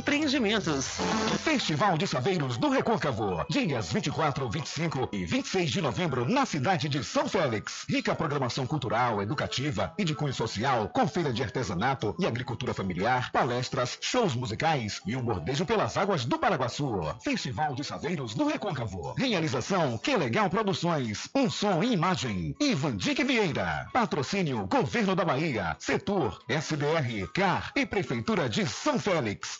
[0.01, 0.97] Empreendimentos.
[1.43, 3.45] Festival de Saveiros do Recôncavo.
[3.47, 7.85] Dias 24, 25 e 26 de novembro na cidade de São Félix.
[7.87, 13.31] Rica programação cultural, educativa e de cunho social, com feira de artesanato e agricultura familiar,
[13.31, 17.03] palestras, shows musicais e um bordejo pelas águas do Paraguaçu.
[17.23, 19.13] Festival de Saveiros do Recôncavo.
[19.15, 21.29] Realização Que Legal Produções.
[21.35, 22.55] Um som e imagem.
[22.59, 23.85] Ivan Dick Vieira.
[23.93, 25.75] Patrocínio Governo da Bahia.
[25.77, 29.59] Setor SBR, CAR e Prefeitura de São Félix.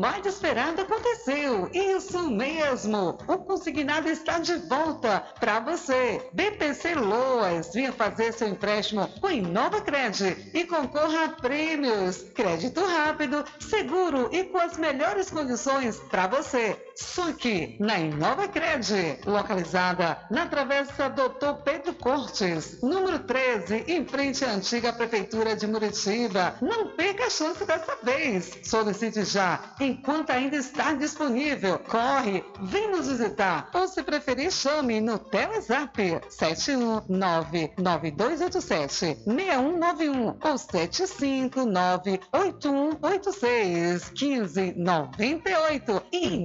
[0.00, 1.68] Mais esperado aconteceu.
[1.74, 3.18] Isso mesmo.
[3.28, 6.26] O consignado está de volta para você.
[6.32, 12.22] BPC Loas, venha fazer seu empréstimo com Inova Cred e concorra a prêmios.
[12.34, 16.78] Crédito rápido, seguro e com as melhores condições para você.
[17.00, 24.52] Suque, na Inova Cred, localizada na Travessa Doutor Pedro Cortes, número 13, em frente à
[24.52, 26.54] antiga Prefeitura de Muritiba.
[26.60, 28.58] Não perca a chance dessa vez.
[28.64, 31.78] Solicite já, enquanto ainda está disponível.
[31.78, 33.70] Corre, vem nos visitar.
[33.72, 35.96] Ou se preferir, chame no Telezap
[36.28, 46.36] 719 9287 6191 ou 759 8186 1598 e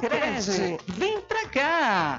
[0.00, 2.18] Crede, vem pra cá!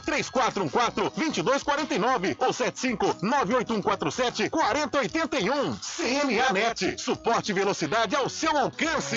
[0.00, 5.76] 3414 2249 ou 75 98147 4081.
[5.76, 9.16] CNA Net, suporte velocidade ao seu alcance.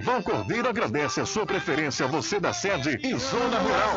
[0.00, 3.96] Vão Cordeiro agradece a sua preferência, você da sede e Zona Rural.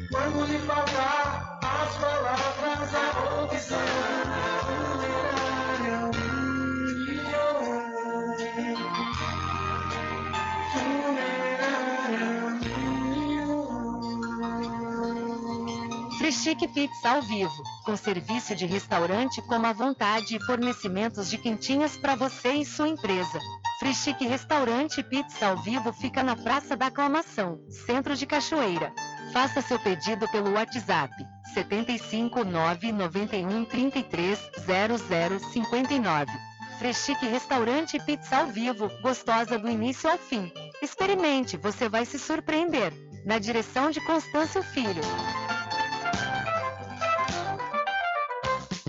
[0.11, 4.21] Quando lhe faltar as palavras, a opção.
[16.41, 21.95] Chique Pizza ao vivo, com serviço de restaurante como à vontade e fornecimentos de quentinhas
[21.95, 23.39] para você e sua empresa.
[23.79, 28.91] Free Restaurante Pizza ao vivo fica na Praça da Aclamação, Centro de Cachoeira.
[29.31, 31.13] Faça seu pedido pelo WhatsApp
[31.53, 34.39] 75 991 33
[35.53, 36.31] 0059.
[36.79, 40.51] Frechique Restaurante e Pizza ao vivo, gostosa do início ao fim.
[40.81, 42.91] Experimente, você vai se surpreender.
[43.25, 45.03] Na direção de Constâncio Filho.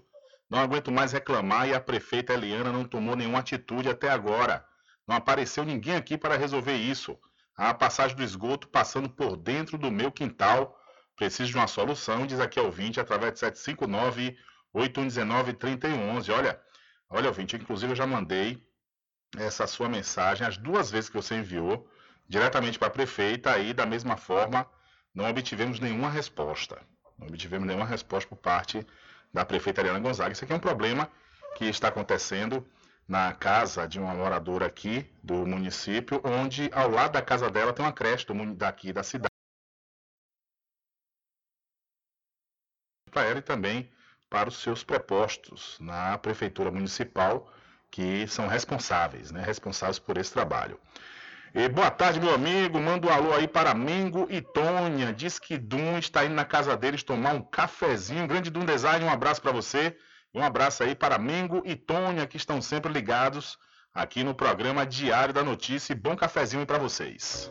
[0.52, 4.62] Não aguento mais reclamar e a prefeita Eliana não tomou nenhuma atitude até agora.
[5.08, 7.18] Não apareceu ninguém aqui para resolver isso.
[7.56, 10.78] A passagem do esgoto passando por dentro do meu quintal.
[11.16, 14.36] Preciso de uma solução, diz aqui ao 20 através de 759
[14.74, 16.30] 8119 3111.
[16.30, 16.60] Olha,
[17.08, 18.62] olha, ouvinte, inclusive eu já mandei
[19.38, 21.88] essa sua mensagem as duas vezes que você enviou
[22.28, 24.68] diretamente para a prefeita aí da mesma forma
[25.14, 26.78] não obtivemos nenhuma resposta.
[27.18, 28.86] Não obtivemos nenhuma resposta por parte
[29.32, 30.32] da prefeita Ariana Gonzaga.
[30.32, 31.10] Isso aqui é um problema
[31.56, 32.66] que está acontecendo
[33.08, 37.84] na casa de uma moradora aqui do município, onde ao lado da casa dela tem
[37.84, 39.32] uma creche do, daqui da cidade.
[43.10, 43.90] Para ela e também
[44.30, 47.52] para os seus prepostos na prefeitura municipal,
[47.90, 50.80] que são responsáveis, né, responsáveis por esse trabalho.
[51.54, 52.80] E boa tarde, meu amigo.
[52.80, 55.12] Manda um alô aí para Mengo e Tônia.
[55.12, 58.26] Diz que Dum está indo na casa deles tomar um cafezinho.
[58.26, 59.94] Grande Dum Design, um abraço para você.
[60.34, 63.58] Um abraço aí para Mengo e Tônia, que estão sempre ligados
[63.92, 65.92] aqui no programa Diário da Notícia.
[65.92, 67.50] E bom cafezinho para vocês.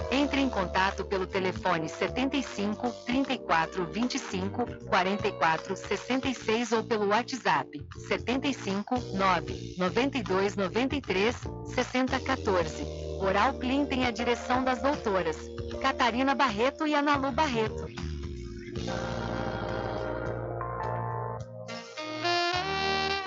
[0.11, 9.75] Entre em contato pelo telefone 75 34 25 44 66 ou pelo WhatsApp 75 9
[9.77, 11.35] 92 93
[11.73, 12.83] 60 14.
[13.21, 15.37] Oral Clean tem a direção das doutoras
[15.81, 17.87] Catarina Barreto e Analu Barreto.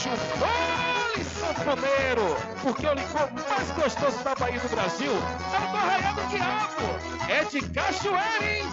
[0.00, 6.26] Chupole sanfoneiro, porque o licor mais gostoso da Bahia do Brasil é do Arraial do
[6.28, 6.86] Diabo.
[7.28, 8.64] É de cachoeira, hein?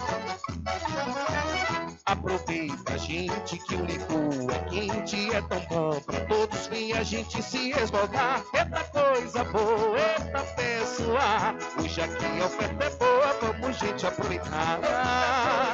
[2.08, 7.42] Aproveita, gente, que o licor é quente, é tão bom pra todos vir a gente
[7.42, 8.42] se esmogar.
[8.54, 14.80] Eita coisa boa, eita pessoa, hoje aqui a oferta é boa, vamos gente aproveitar.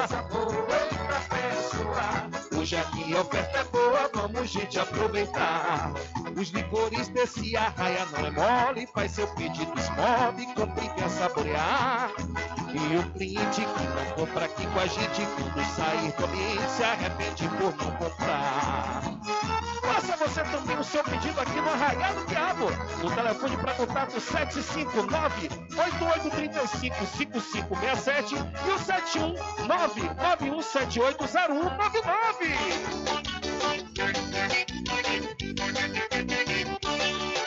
[0.01, 5.93] Eita coisa boa, eita pessoa, hoje aqui a oferta é boa, vamos gente aproveitar.
[6.37, 12.11] Os licores desse arraia não é mole, faz seu pedido esmobe, compre e saborear.
[12.75, 17.49] E o cliente que não compra aqui com a gente, quando sair ambiente, se arrepende
[17.49, 19.03] por não comprar.
[19.83, 22.67] Faça você também o seu pedido aqui no Arraial do Diabo.
[23.03, 31.25] O telefone para contato 759 8835 5567 e o 719 9178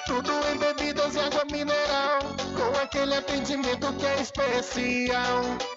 [0.06, 2.20] Tudo em bebidas e água mineral,
[2.56, 5.77] com aquele atendimento que é especial.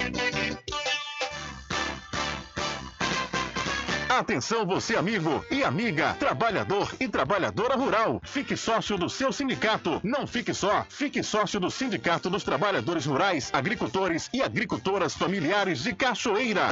[4.11, 8.19] Atenção você amigo e amiga, trabalhador e trabalhadora rural.
[8.25, 10.01] Fique sócio do seu sindicato.
[10.03, 10.85] Não fique só.
[10.89, 16.67] Fique sócio do Sindicato dos Trabalhadores Rurais, Agricultores e Agricultoras Familiares de Cachoeira.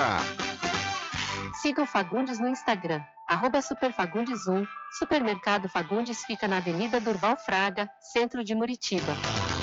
[1.61, 4.67] Siga o Fagundes no Instagram, arroba Superfagundes1.
[4.99, 9.13] Supermercado Fagundes fica na Avenida Durval Fraga, centro de Muritiba.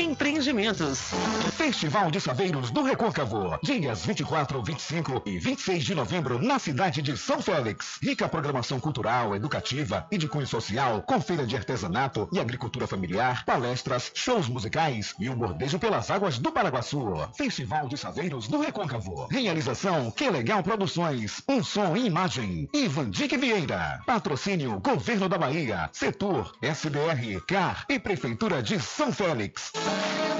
[0.00, 1.10] Empreendimentos.
[1.58, 3.58] Festival de Saveiros do Recôncavo.
[3.62, 7.98] Dias 24, 25 e 26 de novembro na cidade de São Félix.
[8.02, 13.44] Rica programação cultural, educativa e de cunho social, com feira de artesanato e agricultura familiar,
[13.44, 17.04] palestras, shows musicais e o bordejo pelas águas do Paraguaçu.
[17.36, 19.26] Festival de Saveiros do Recôncavo.
[19.30, 21.42] Realização Que Legal Produções.
[21.46, 22.70] Um som e imagem.
[22.72, 24.00] Ivan Dick Vieira.
[24.06, 25.90] Patrocínio Governo da Bahia.
[25.92, 29.70] Setor SBR, CAR e Prefeitura de São Félix.
[29.90, 30.39] Thank you.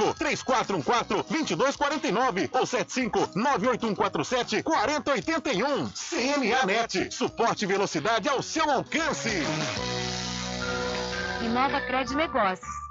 [0.13, 5.89] 3414 2249 ou 75 98147 4081.
[5.89, 9.43] CNAnet, suporte e velocidade ao seu alcance.
[11.43, 12.90] Inova Cred Negócios.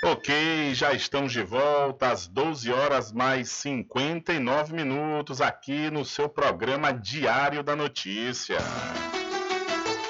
[0.00, 6.92] Ok, já estamos de volta às 12 horas mais 59 minutos aqui no seu programa
[6.92, 8.58] Diário da Notícia.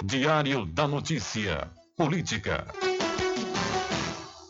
[0.04, 1.70] Diário da Notícia.
[1.96, 2.66] Política.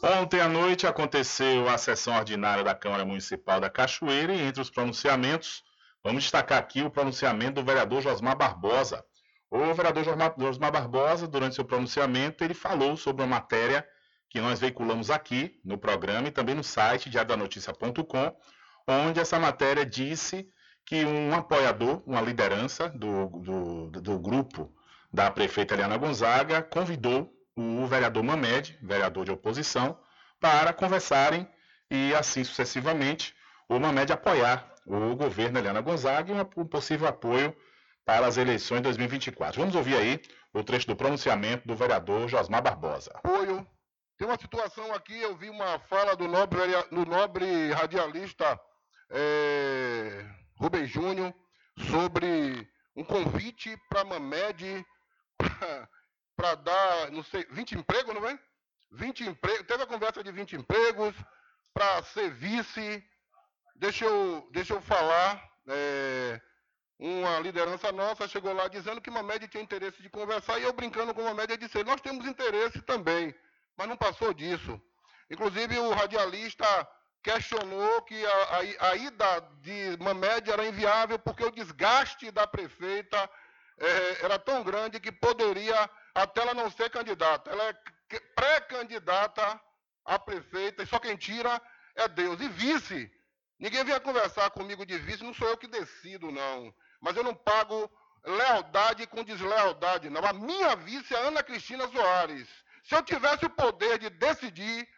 [0.02, 4.70] Ontem à noite aconteceu a sessão ordinária da Câmara Municipal da Cachoeira e entre os
[4.70, 5.62] pronunciamentos,
[6.02, 9.04] vamos destacar aqui o pronunciamento do vereador Josmar Barbosa.
[9.48, 13.86] O vereador Josmar Barbosa, durante seu pronunciamento, ele falou sobre uma matéria
[14.28, 18.36] que nós veiculamos aqui no programa e também no site diariodanoticia.com,
[18.86, 20.48] onde essa matéria disse
[20.84, 24.72] que um apoiador, uma liderança do, do, do grupo
[25.12, 29.98] da prefeita Eliana Gonzaga, convidou o vereador Mamed, vereador de oposição,
[30.40, 31.46] para conversarem
[31.90, 33.34] e assim sucessivamente
[33.68, 37.54] o Mamed apoiar o governo Eliana Gonzaga e um possível apoio
[38.04, 39.60] para as eleições de 2024.
[39.60, 40.20] Vamos ouvir aí
[40.54, 43.10] o trecho do pronunciamento do vereador Josmar Barbosa.
[43.14, 43.66] Apoio
[44.18, 46.58] tem uma situação aqui, eu vi uma fala do nobre,
[46.90, 48.60] do nobre radialista
[49.10, 51.32] é, Rubem Júnior
[51.88, 54.84] sobre um convite para a Mamed
[56.36, 58.36] para dar, não sei, 20 empregos, não é?
[58.90, 61.14] 20 empregos, teve a conversa de 20 empregos
[61.72, 63.04] para ser vice.
[63.76, 65.48] Deixa eu, deixa eu falar.
[65.68, 66.40] É,
[66.98, 71.14] uma liderança nossa chegou lá dizendo que Mamed tinha interesse de conversar e eu brincando
[71.14, 73.32] com Mamed disse: Nós temos interesse também
[73.78, 74.80] mas não passou disso.
[75.30, 76.66] Inclusive, o radialista
[77.22, 83.30] questionou que a, a, a ida de Mamed era inviável porque o desgaste da prefeita
[83.78, 87.50] é, era tão grande que poderia até ela não ser candidata.
[87.50, 87.74] Ela é
[88.34, 89.60] pré-candidata
[90.04, 91.60] a prefeita, e só quem tira
[91.94, 92.40] é Deus.
[92.40, 93.10] E vice.
[93.60, 96.74] Ninguém vinha conversar comigo de vice, não sou eu que decido, não.
[97.00, 97.90] Mas eu não pago
[98.24, 100.24] lealdade com deslealdade, não.
[100.24, 102.48] A minha vice é Ana Cristina Soares.
[102.88, 104.88] Se eu tivesse o poder de decidir,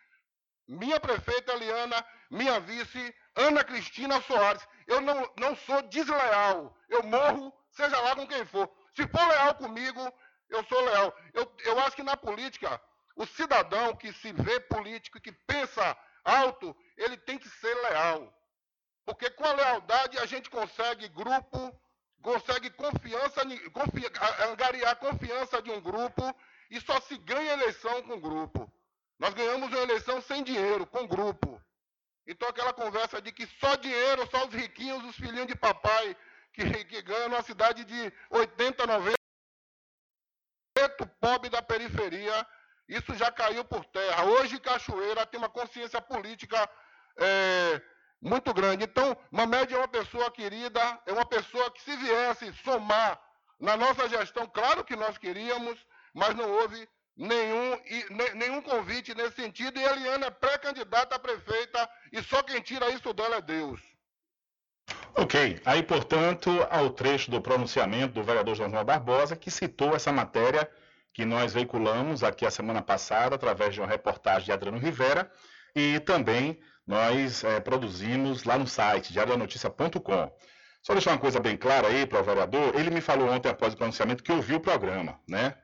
[0.69, 6.77] minha prefeita Eliana, minha vice, Ana Cristina Soares, eu não, não sou desleal.
[6.89, 8.71] Eu morro, seja lá com quem for.
[8.95, 10.01] Se for leal comigo,
[10.49, 11.17] Eu sou leal.
[11.33, 12.81] Eu, eu acho que na política,
[13.15, 18.33] o cidadão que se vê político e que pensa alto, ele tem que ser leal.
[19.05, 21.59] Porque com a lealdade a gente consegue grupo,
[22.21, 24.03] consegue confiança, confi,
[24.51, 26.35] angariar confiança de um grupo
[26.71, 28.73] e só se ganha eleição com grupo.
[29.19, 31.61] Nós ganhamos uma eleição sem dinheiro, com grupo.
[32.27, 36.17] Então aquela conversa de que só dinheiro, só os riquinhos, os filhinhos de papai
[36.53, 39.17] que, que ganham numa cidade de 80, 90,
[41.21, 42.47] pobre da periferia,
[42.89, 44.25] isso já caiu por terra.
[44.25, 46.69] Hoje Cachoeira tem uma consciência política
[47.17, 47.83] é,
[48.21, 48.85] muito grande.
[48.85, 53.21] Então, Mamed é uma pessoa querida, é uma pessoa que se viesse somar
[53.59, 55.79] na nossa gestão, claro que nós queríamos,
[56.15, 57.79] mas não houve nenhum,
[58.35, 59.79] nenhum convite nesse sentido.
[59.79, 63.81] E Eliana é pré-candidata a prefeita e só quem tira isso dela é Deus.
[65.15, 70.69] Ok, aí portanto ao trecho do pronunciamento do vereador João Barbosa que citou essa matéria
[71.13, 75.31] que nós veiculamos aqui a semana passada através de uma reportagem de Adriano Rivera
[75.75, 80.33] e também nós é, produzimos lá no site diarianoticia.com.
[80.83, 83.75] Só deixar uma coisa bem clara aí para o vereador, ele me falou ontem após
[83.75, 85.55] o pronunciamento que ouviu o programa, né?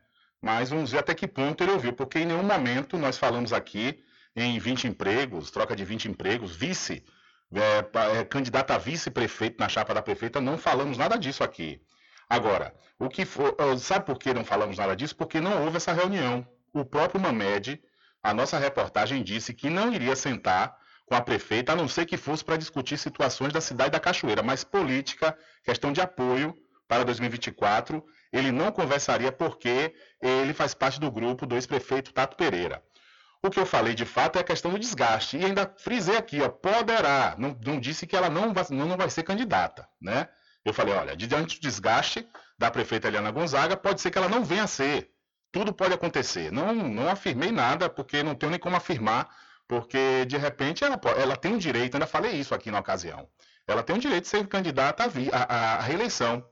[0.40, 4.02] Mas vamos ver até que ponto ele ouviu, porque em nenhum momento nós falamos aqui
[4.34, 7.02] em 20 empregos, troca de 20 empregos, vice,
[7.54, 11.80] é, é, candidato a vice-prefeito na chapa da prefeita, não falamos nada disso aqui.
[12.28, 15.16] Agora, o que for, sabe por que não falamos nada disso?
[15.16, 16.46] Porque não houve essa reunião.
[16.72, 17.80] O próprio Mamed,
[18.22, 20.76] a nossa reportagem disse que não iria sentar
[21.06, 24.42] com a prefeita, a não ser que fosse para discutir situações da cidade da Cachoeira,
[24.42, 26.52] mas política, questão de apoio
[26.88, 32.82] para 2024, ele não conversaria porque ele faz parte do grupo do ex-prefeito Tato Pereira.
[33.42, 35.36] O que eu falei de fato é a questão do desgaste.
[35.36, 37.36] E ainda frisei aqui, ó, poderá.
[37.38, 40.28] Não, não disse que ela não vai, não, vai ser candidata, né?
[40.64, 42.26] Eu falei, olha, diante do desgaste
[42.58, 45.12] da prefeita Eliana Gonzaga, pode ser que ela não venha a ser.
[45.52, 46.50] Tudo pode acontecer.
[46.50, 49.28] Não, não afirmei nada, porque não tenho nem como afirmar,
[49.68, 53.28] porque de repente ela, ela tem o direito, ainda falei isso aqui na ocasião,
[53.66, 56.44] ela tem o direito de ser candidata à, à reeleição.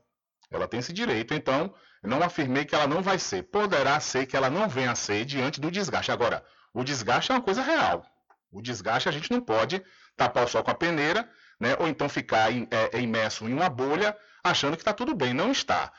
[0.51, 1.73] Ela tem esse direito, então
[2.03, 3.43] não afirmei que ela não vai ser.
[3.43, 6.11] Poderá ser que ela não venha a ser diante do desgaste.
[6.11, 8.05] Agora, o desgaste é uma coisa real.
[8.51, 9.83] O desgaste a gente não pode
[10.15, 11.29] tapar o sol com a peneira,
[11.59, 11.75] né?
[11.79, 15.33] ou então ficar em, é, imerso em uma bolha achando que está tudo bem.
[15.33, 15.91] Não está.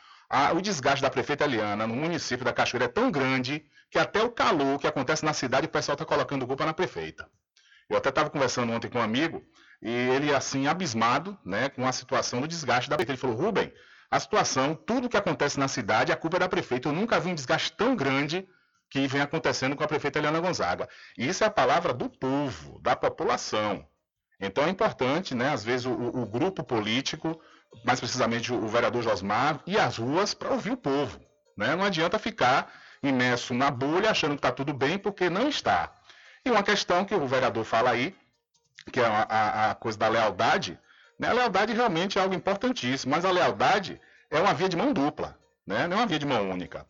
[0.55, 4.31] o desgaste da prefeita Eliana no município da Cachoeira é tão grande que até o
[4.31, 7.29] calor que acontece na cidade o pessoal está colocando culpa na prefeita.
[7.89, 9.45] Eu até estava conversando ontem com um amigo
[9.81, 13.13] e ele, assim, abismado né, com a situação do desgaste da prefeita.
[13.13, 13.73] Ele falou: Rubem,
[14.11, 16.89] a situação, tudo que acontece na cidade, a culpa é da prefeita.
[16.89, 18.47] Eu nunca vi um desgaste tão grande
[18.89, 20.89] que vem acontecendo com a prefeita Eliana Gonzaga.
[21.19, 23.87] E isso é a palavra do povo, da população.
[24.41, 27.41] Então é importante, né, às vezes, o, o grupo político,
[27.85, 31.21] mais precisamente o vereador Josmar, ir às ruas para ouvir o povo.
[31.57, 31.75] Né?
[31.75, 35.93] Não adianta ficar imerso na bolha achando que está tudo bem, porque não está.
[36.45, 38.15] E uma questão que o vereador fala aí,
[38.93, 40.79] que é a, a coisa da lealdade,
[41.19, 41.29] né?
[41.29, 44.01] a lealdade realmente é algo importantíssimo, mas a lealdade
[44.31, 45.87] é uma via de mão dupla, né?
[45.87, 46.87] não é uma via de mão única.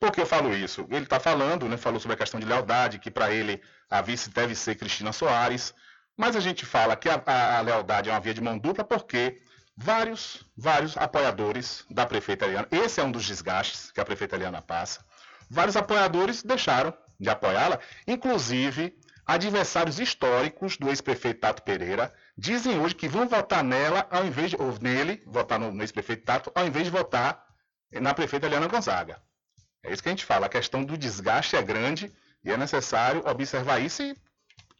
[0.00, 0.86] Por que eu falo isso?
[0.90, 3.60] Ele está falando, né, falou sobre a questão de lealdade, que para ele
[3.90, 5.74] a vice deve ser Cristina Soares,
[6.16, 8.84] mas a gente fala que a, a, a, lealdade é uma via de mão dupla
[8.84, 9.42] porque
[9.76, 14.62] vários, vários apoiadores da prefeita Eliana, esse é um dos desgastes que a prefeita Eliana
[14.62, 15.04] passa,
[15.50, 23.08] vários apoiadores deixaram de apoiá-la, inclusive adversários históricos do ex-prefeito Tato Pereira dizem hoje que
[23.08, 26.84] vão votar nela ao invés de, ou nele, votar no, no ex-prefeito Tato, ao invés
[26.84, 27.44] de votar
[27.90, 29.20] na prefeita Eliana Gonzaga.
[29.82, 30.46] É isso que a gente fala.
[30.46, 32.12] A questão do desgaste é grande
[32.44, 34.16] e é necessário observar isso e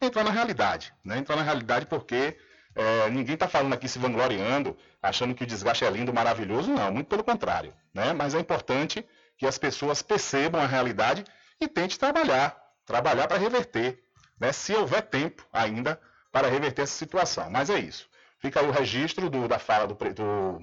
[0.01, 0.93] entrar na realidade.
[1.03, 1.17] Né?
[1.17, 2.37] Entrar na realidade porque
[2.75, 6.71] é, ninguém está falando aqui se vangloriando, achando que o desgaste é lindo, maravilhoso.
[6.71, 7.73] Não, muito pelo contrário.
[7.93, 8.13] Né?
[8.13, 9.05] Mas é importante
[9.37, 11.25] que as pessoas percebam a realidade
[11.59, 12.55] e tentem trabalhar.
[12.85, 14.01] Trabalhar para reverter.
[14.39, 14.53] Né?
[14.53, 15.99] Se houver tempo ainda
[16.31, 17.49] para reverter essa situação.
[17.49, 18.07] Mas é isso.
[18.39, 20.61] Fica o registro do, da fala do, do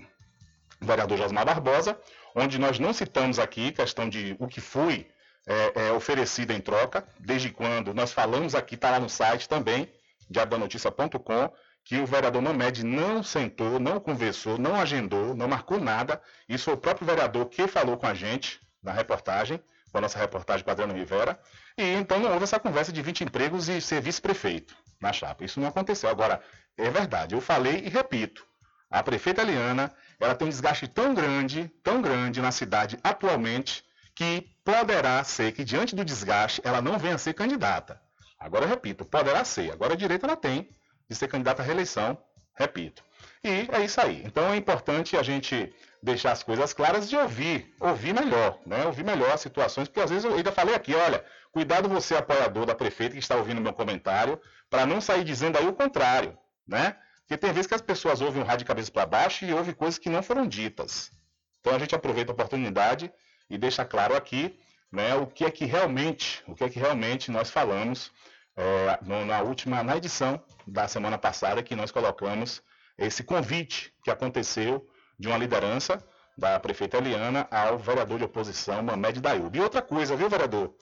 [0.80, 1.98] vereador Josmar Barbosa
[2.36, 5.08] onde nós não citamos aqui questão de o que foi
[5.46, 9.88] é, é, oferecido em troca, desde quando nós falamos aqui, está lá no site também,
[10.28, 11.50] diabanoticia.com,
[11.82, 16.20] que o vereador Mamed não sentou, não conversou, não agendou, não marcou nada.
[16.48, 19.58] Isso foi o próprio vereador que falou com a gente na reportagem,
[19.90, 21.40] com a nossa reportagem com Adriano Rivera.
[21.78, 25.44] E então não houve essa conversa de 20 empregos e ser vice-prefeito na chapa.
[25.44, 26.08] Isso não aconteceu.
[26.08, 26.40] Agora,
[26.76, 28.46] é verdade, eu falei e repito.
[28.90, 33.84] A prefeita Eliana ela tem um desgaste tão grande, tão grande na cidade atualmente,
[34.14, 38.00] que poderá ser que, diante do desgaste, ela não venha a ser candidata.
[38.38, 39.72] Agora, eu repito, poderá ser.
[39.72, 40.70] Agora, a direita ela tem
[41.08, 42.16] de ser candidata à reeleição,
[42.54, 43.04] repito.
[43.44, 44.22] E é isso aí.
[44.24, 45.72] Então, é importante a gente
[46.02, 48.86] deixar as coisas claras e ouvir, ouvir melhor, né?
[48.86, 51.24] Ouvir melhor as situações, porque às vezes eu ainda falei aqui, olha,
[51.56, 54.38] cuidado você apoiador da prefeita que está ouvindo meu comentário,
[54.68, 56.36] para não sair dizendo aí o contrário,
[56.68, 56.98] né?
[57.20, 59.72] Porque tem vezes que as pessoas ouvem o rádio de cabeça para baixo e ouvem
[59.72, 61.10] coisas que não foram ditas.
[61.58, 63.10] Então a gente aproveita a oportunidade
[63.48, 64.60] e deixa claro aqui,
[64.92, 68.12] né, o que é que realmente, o que é que realmente nós falamos
[68.54, 72.62] é, no, na última, na edição da semana passada que nós colocamos
[72.98, 74.86] esse convite que aconteceu
[75.18, 79.56] de uma liderança da prefeita Eliana ao vereador de oposição Mamed Dayub.
[79.56, 80.74] E outra coisa, viu, vereador?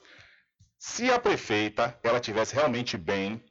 [0.77, 3.43] Se a prefeita ela tivesse realmente bem,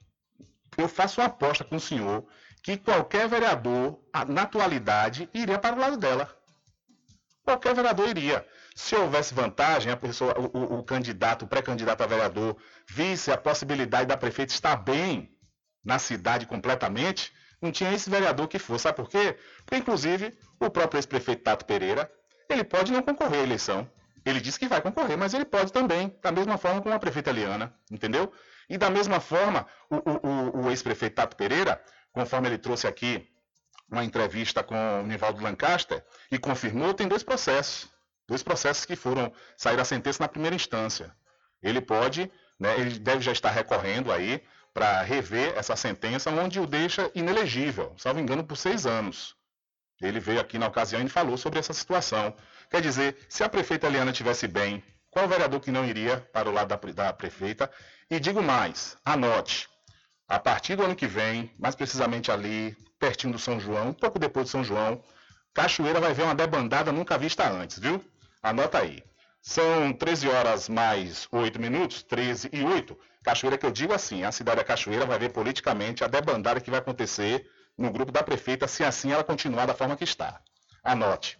[0.77, 2.27] eu faço uma aposta com o senhor
[2.63, 6.35] que qualquer vereador, na atualidade, iria para o lado dela.
[7.45, 8.47] Qualquer vereador iria.
[8.75, 12.57] Se houvesse vantagem, a pessoa, o, o, candidato, o pré-candidato a vereador,
[12.89, 15.37] visse a possibilidade da prefeita estar bem
[15.85, 18.85] na cidade completamente, não tinha esse vereador que fosse.
[18.85, 19.37] Sabe por quê?
[19.65, 22.11] Porque, inclusive, o próprio ex-prefeito Tato Pereira,
[22.49, 23.89] ele pode não concorrer à eleição.
[24.25, 27.31] Ele disse que vai concorrer, mas ele pode também, da mesma forma como a prefeita
[27.31, 28.33] Eliana, entendeu?
[28.69, 33.29] E da mesma forma, o, o, o ex-prefeito Tato Pereira, conforme ele trouxe aqui
[33.91, 37.89] uma entrevista com o Nivaldo Lancaster e confirmou, tem dois processos.
[38.27, 41.15] Dois processos que foram sair a sentença na primeira instância.
[41.63, 46.67] Ele pode, né, ele deve já estar recorrendo aí para rever essa sentença, onde o
[46.67, 49.37] deixa inelegível, salvo engano, por seis anos.
[50.01, 52.35] Ele veio aqui na ocasião e falou sobre essa situação.
[52.75, 56.53] Quer dizer, se a prefeita Eliana tivesse bem, qual vereador que não iria para o
[56.53, 57.71] lado da, da prefeita?
[58.11, 59.69] E digo mais, anote,
[60.27, 64.19] a partir do ano que vem, mais precisamente ali, pertinho do São João, um pouco
[64.19, 65.01] depois do São João,
[65.55, 68.05] Cachoeira vai ver uma debandada nunca vista antes, viu?
[68.43, 69.05] Anota aí.
[69.41, 72.99] São 13 horas mais 8 minutos, 13 e 8.
[73.23, 76.73] Cachoeira que eu digo assim, a cidade da Cachoeira vai ver politicamente a debandada que
[76.73, 77.49] vai acontecer
[77.79, 80.41] no grupo da prefeita, se assim ela continuar da forma que está.
[80.83, 81.39] Anote.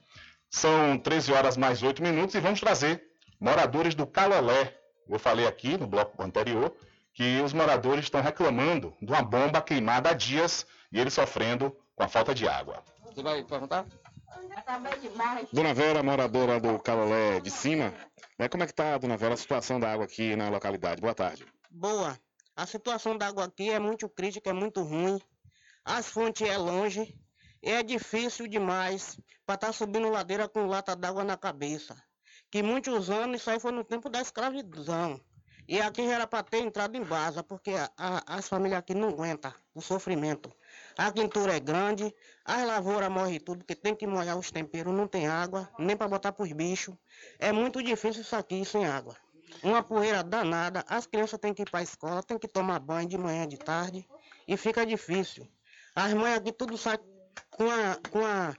[0.55, 4.73] São 13 horas mais 8 minutos e vamos trazer moradores do Calolé.
[5.09, 6.73] Eu falei aqui no bloco anterior
[7.13, 12.05] que os moradores estão reclamando de uma bomba queimada há dias e eles sofrendo com
[12.05, 12.85] a falta de água.
[13.03, 13.85] Você vai perguntar?
[15.53, 17.93] Dona Vera, moradora do Calolé de cima,
[18.39, 21.01] né, como é que está, Dona Vera, a situação da água aqui na localidade?
[21.01, 21.45] Boa tarde.
[21.69, 22.17] Boa.
[22.55, 25.21] A situação da água aqui é muito crítica, é muito ruim.
[25.85, 27.13] As fontes é longe
[27.65, 31.97] é difícil demais para estar tá subindo ladeira com lata d'água na cabeça.
[32.51, 35.21] Que muitos anos isso aí foi no tempo da escravidão.
[35.67, 38.95] E aqui já era para ter entrado em base, porque a, a, as famílias aqui
[38.95, 40.53] não aguentam o sofrimento.
[40.97, 45.09] A quintura é grande, as lavouras morrem tudo, porque tem que molhar os temperos, não
[45.09, 46.95] tem água, nem para botar para os bichos.
[47.39, 49.17] É muito difícil isso aqui sem água.
[49.63, 53.09] Uma poeira danada, as crianças têm que ir para a escola, têm que tomar banho
[53.09, 54.07] de manhã, de tarde,
[54.47, 55.49] e fica difícil.
[55.95, 56.99] As mães aqui tudo sai
[57.51, 58.55] com a, com a,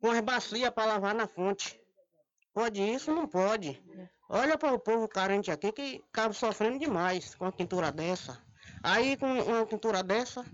[0.00, 1.80] com as bacias para lavar na fonte.
[2.52, 3.12] Pode isso?
[3.12, 3.82] Não pode.
[4.28, 8.42] Olha para o povo carente aqui que acaba sofrendo demais com uma pintura dessa.
[8.82, 10.44] Aí com uma pintura dessa,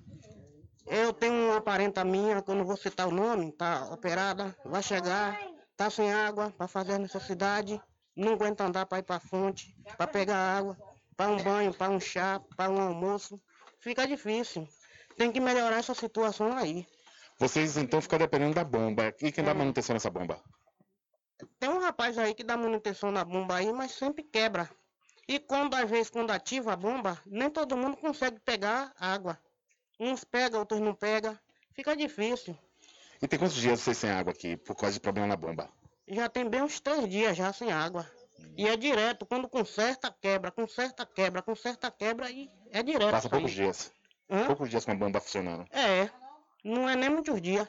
[0.86, 4.82] eu tenho uma parenta minha, que eu não vou citar o nome, tá operada, vai
[4.82, 5.38] chegar,
[5.76, 7.80] tá sem água para fazer a necessidade,
[8.16, 10.76] não aguenta andar para ir para a fonte, para pegar água,
[11.16, 13.40] para um banho, para um chá, para um almoço.
[13.78, 14.68] Fica difícil.
[15.16, 16.86] Tem que melhorar essa situação aí.
[17.40, 19.14] Vocês então ficam dependendo da bomba.
[19.18, 20.38] E quem dá manutenção nessa bomba?
[21.58, 24.68] Tem um rapaz aí que dá manutenção na bomba aí, mas sempre quebra.
[25.26, 29.38] E quando às vezes quando ativa a bomba, nem todo mundo consegue pegar água.
[29.98, 31.36] Uns pegam, outros não pegam.
[31.74, 32.54] Fica difícil.
[33.22, 35.70] E tem quantos dias vocês sem água aqui por causa de problema na bomba?
[36.06, 38.06] Já tem bem uns três dias já sem água.
[38.54, 43.12] E é direto, quando conserta, quebra, conserta, quebra, conserta, quebra e é direto.
[43.12, 43.90] Passa poucos dias.
[44.28, 44.46] Hã?
[44.46, 45.64] Poucos dias com a bomba funcionando.
[45.70, 46.10] É,
[46.64, 47.68] não é nem muitos dias.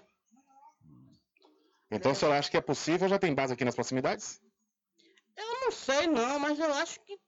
[1.89, 3.08] Então, o senhor acha que é possível?
[3.10, 4.42] Já tem base aqui nas proximidades?
[5.36, 7.20] Eu não sei não, mas eu acho que,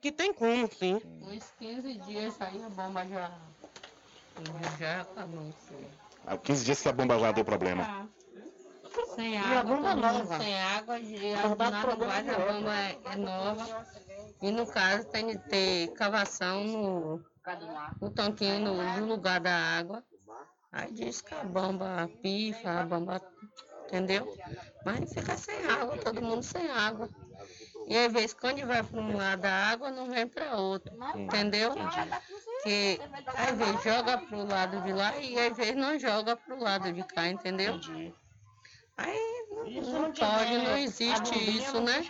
[0.00, 1.00] que tem como, sim.
[1.22, 3.38] Uns 15 dias aí a bomba já,
[4.78, 5.52] já acabou.
[5.68, 5.86] sim.
[6.26, 8.08] Há 15 dias que a bomba já deu problema.
[9.14, 10.38] Sem E a água, bomba nova.
[10.38, 13.86] sem água, e problema base a bomba é, é nova.
[14.40, 17.24] E no caso tem que ter cavação no,
[18.00, 20.04] no tanquinho no, no lugar da água.
[20.72, 23.20] Aí diz que a bomba pifa, a bomba.
[23.86, 24.34] Entendeu?
[24.86, 27.08] Mas fica sem água, todo mundo sem água.
[27.86, 30.90] E às vezes quando vai para um lado da água, não vem para outro.
[31.14, 31.74] Entendeu?
[32.62, 32.98] Que
[33.36, 36.60] às vezes joga para o lado de lá e às vezes não joga para o
[36.60, 37.78] lado de cá, entendeu?
[38.96, 39.64] Aí não,
[40.04, 42.02] não pode, não existe isso, né?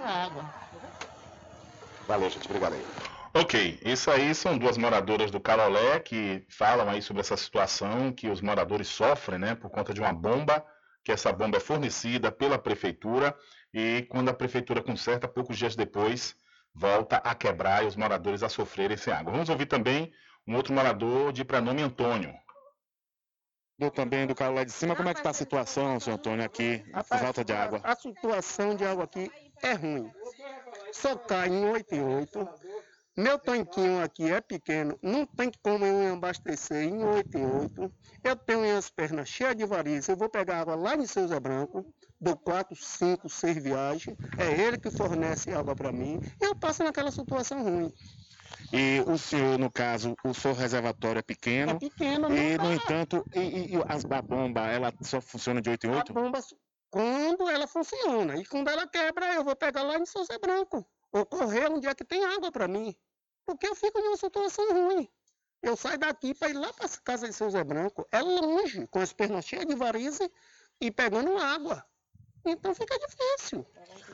[2.07, 2.47] Valeu, gente.
[2.47, 2.87] Obrigado aí.
[3.35, 8.29] Ok, isso aí são duas moradoras do Calolé que falam aí sobre essa situação que
[8.29, 10.65] os moradores sofrem, né, por conta de uma bomba
[11.05, 13.37] que essa bomba é fornecida pela prefeitura
[13.75, 16.37] e quando a prefeitura conserta, poucos dias depois,
[16.75, 19.33] volta a quebrar e os moradores a sofrerem sem água.
[19.33, 20.13] Vamos ouvir também
[20.47, 22.33] um outro morador de prenome Antônio.
[23.79, 26.45] Do também do carro lá de cima, como é que está a situação, senhor Antônio,
[26.45, 27.81] aqui, por falta de água?
[27.83, 29.31] A situação de água aqui
[29.63, 30.13] é ruim.
[30.93, 32.49] Só cai em 8 e 8.
[33.17, 37.93] Meu tanquinho aqui é pequeno, não tem como eu abastecer em 8 e 8.
[38.25, 41.85] Eu tenho as pernas cheias de varizes, eu vou pegar água lá em Zé Branco,
[42.19, 46.83] dou 4, 5, 6 viagens, é ele que fornece água para mim, e eu passo
[46.83, 47.93] naquela situação ruim.
[48.73, 51.73] E o senhor, no caso, o seu reservatório é pequeno.
[51.73, 52.83] É pequeno, E, não no dá.
[52.83, 56.13] entanto, e, e as, a bomba, ela só funciona de 8 em 8?
[56.13, 56.41] A bomba,
[56.91, 61.27] quando ela funciona, e quando ela quebra, eu vou pegar lá em Zé Branco, ou
[61.27, 62.97] correr onde é que tem água para mim,
[63.45, 65.09] porque eu fico numa situação ruim.
[65.63, 68.99] Eu saio daqui para ir lá para casa de São Zé Branco, é longe, com
[68.99, 70.29] as pernas cheias de varizes
[70.81, 71.85] e pegando água.
[72.45, 73.65] Então fica difícil.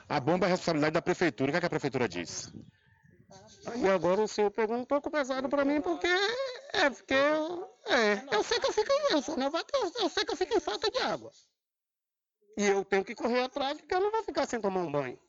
[0.07, 1.49] A bomba é responsabilidade da prefeitura.
[1.49, 2.53] O que, é que a prefeitura diz?
[3.65, 6.07] Aí agora o senhor pegou um pouco pesado para mim, porque
[6.73, 10.09] é porque eu, é, eu sei que eu fico em eu sou novato, eu, eu
[10.09, 11.31] sei que eu fico em falta de água.
[12.57, 15.19] E eu tenho que correr atrás, porque eu não vou ficar sem tomar um banho.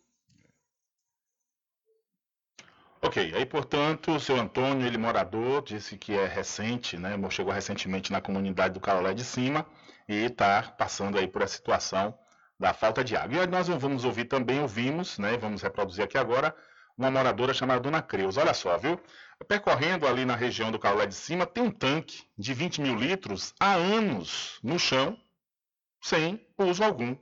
[3.10, 7.18] Ok, aí portanto, o seu Antônio, ele morador, disse que é recente, né?
[7.28, 9.66] Chegou recentemente na comunidade do Carolé de Cima
[10.08, 12.16] e está passando aí por essa situação
[12.56, 13.42] da falta de água.
[13.42, 15.36] E nós vamos ouvir também, ouvimos, né?
[15.36, 16.54] Vamos reproduzir aqui agora,
[16.96, 18.42] uma moradora chamada Dona Creuza.
[18.42, 18.96] Olha só, viu?
[19.48, 23.52] Percorrendo ali na região do Carolé de Cima, tem um tanque de 20 mil litros
[23.58, 25.18] há anos no chão,
[26.00, 27.16] sem uso algum.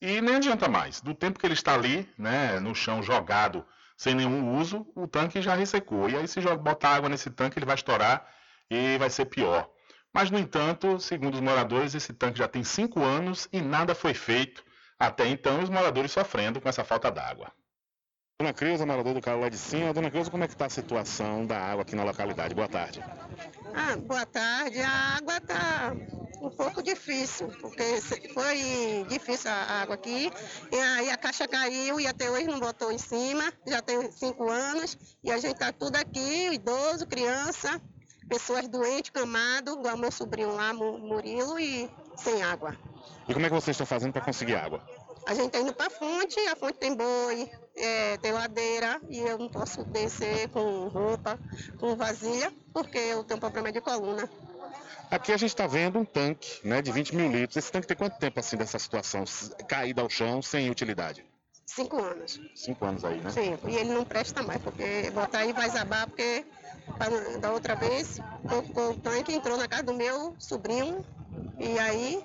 [0.00, 1.00] E nem adianta mais.
[1.00, 3.66] Do tempo que ele está ali, né, no chão jogado,
[3.96, 6.08] sem nenhum uso, o tanque já ressecou.
[6.08, 8.28] E aí, se botar água nesse tanque, ele vai estourar
[8.70, 9.68] e vai ser pior.
[10.12, 14.14] Mas, no entanto, segundo os moradores, esse tanque já tem cinco anos e nada foi
[14.14, 14.64] feito
[14.98, 17.52] até então, os moradores sofrendo com essa falta d'água.
[18.40, 19.92] Dona Creuza, morador do carro lá de cima.
[19.92, 22.52] Dona Creuza, como é que está a situação da água aqui na localidade?
[22.52, 23.00] Boa tarde.
[23.72, 24.80] Ah, boa tarde.
[24.80, 25.92] A água está
[26.40, 28.00] um pouco difícil, porque
[28.34, 30.32] foi difícil a água aqui.
[30.72, 33.52] E aí a caixa caiu e até hoje não botou em cima.
[33.68, 34.98] Já tem cinco anos.
[35.22, 37.80] E a gente está tudo aqui, idoso, criança,
[38.28, 42.76] pessoas doentes, camado, igual meu sobrinho lá, Mu- Murilo, e sem água.
[43.28, 44.82] E como é que vocês estão fazendo para conseguir água?
[45.26, 49.18] A gente está indo para a fonte, a fonte tem boi, é, tem ladeira, e
[49.20, 51.38] eu não posso descer com roupa,
[51.78, 54.28] com vasilha, porque eu tenho problema de coluna.
[55.10, 57.56] Aqui a gente está vendo um tanque né, de 20 mil litros.
[57.56, 59.24] Esse tanque tem quanto tempo assim dessa situação?
[59.68, 61.24] Caído ao chão, sem utilidade?
[61.66, 62.40] Cinco anos.
[62.54, 63.30] Cinco anos aí, né?
[63.30, 66.44] Sim, e ele não presta mais, porque botar aí vai zabar, porque
[67.40, 71.04] da outra vez colocou o tanque, entrou na casa do meu sobrinho,
[71.58, 72.22] e aí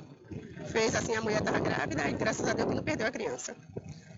[0.69, 3.55] fez assim, a mulher estava grávida, e graças a Deus que não perdeu a criança.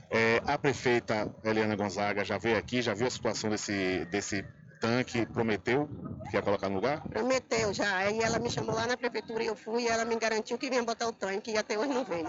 [0.09, 4.45] É, a prefeita Eliana Gonzaga já veio aqui, já viu a situação desse, desse
[4.81, 5.87] tanque, prometeu
[6.29, 7.01] que ia colocar no lugar?
[7.07, 10.15] Prometeu já, aí ela me chamou lá na prefeitura e eu fui, e ela me
[10.17, 12.27] garantiu que vinha botar o tanque, e até hoje não veio.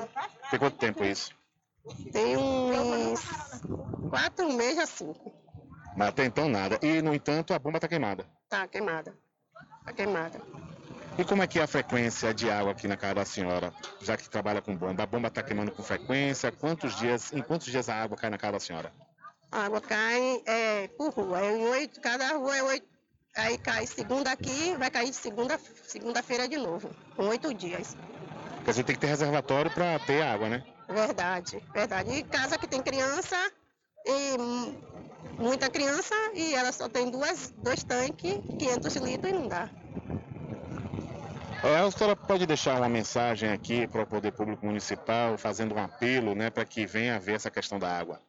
[0.50, 1.34] Tem quanto tempo isso?
[2.12, 3.20] Tem uns
[4.08, 5.32] quatro meses a cinco.
[5.96, 6.78] Mas até então nada.
[6.82, 8.24] E, no entanto, a bomba está queimada.
[8.48, 9.14] Tá queimada.
[9.84, 10.40] Tá queimada.
[11.18, 14.16] E como é que é a frequência de água aqui na casa da senhora, já
[14.16, 15.02] que trabalha com bomba?
[15.02, 16.50] A bomba está queimando com frequência?
[16.50, 18.92] Quantos dias, em quantos dias a água cai na casa da senhora?
[19.50, 21.38] A água cai é, por rua.
[21.38, 22.86] É oito, cada rua é oito.
[23.36, 27.96] Aí cai segunda aqui, vai cair segunda, segunda-feira de novo, com oito dias.
[28.64, 30.64] Quer dizer, tem que ter reservatório para ter água, né?
[30.88, 32.10] Verdade, verdade.
[32.10, 33.36] E casa que tem criança,
[34.06, 34.36] e
[35.38, 39.68] muita criança, e ela só tem duas, dois tanques, 500 litros e não dá.
[41.62, 45.78] É, a senhora pode deixar uma mensagem aqui para o Poder Público Municipal, fazendo um
[45.78, 48.20] apelo, né, para que venha a ver essa questão da água.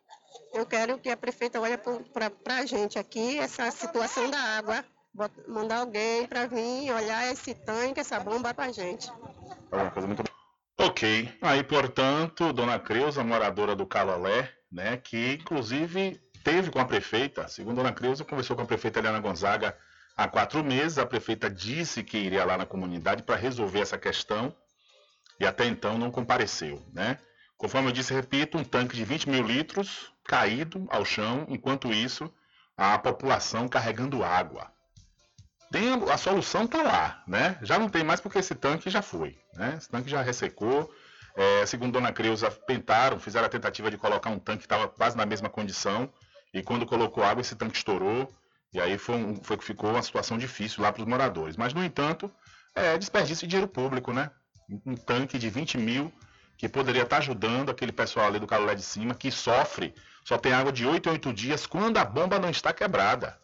[0.54, 4.86] Eu quero que a prefeita olhe para a gente aqui, essa situação da água,
[5.48, 9.10] mandar alguém para vir olhar esse tanque, essa bomba para a gente.
[9.10, 16.86] É Ok, aí portanto, Dona Creuza, moradora do Calolé, né, que inclusive teve com a
[16.86, 19.76] prefeita, segundo Dona Creuza, conversou com a prefeita Eliana Gonzaga
[20.16, 24.56] há quatro meses, a prefeita disse que iria lá na comunidade para resolver essa questão
[25.40, 27.18] e até então não compareceu, né?
[27.58, 32.32] Conforme eu disse, repito, um tanque de 20 mil litros caído ao chão, enquanto isso,
[32.76, 34.72] a população carregando água.
[35.72, 37.58] Tem a, solução está lá, né?
[37.64, 39.76] Já não tem mais porque esse tanque já foi, né?
[39.78, 40.94] Esse tanque já ressecou.
[41.36, 45.18] É, segundo Dona Creuza, tentaram, fizeram a tentativa de colocar um tanque que estava quase
[45.18, 46.14] na mesma condição
[46.54, 48.32] e quando colocou água esse tanque estourou
[48.74, 51.56] e aí foi, um, foi que ficou uma situação difícil lá para os moradores.
[51.56, 52.32] Mas no entanto,
[52.74, 54.32] é desperdício de dinheiro público, né?
[54.86, 56.12] Um, tanque de 20 mil
[56.58, 59.94] que poderia estar ajudando aquele pessoal ali do Calolé de cima que sofre,
[60.24, 63.40] só tem água de 8 em 8 dias quando a bomba não está quebrada.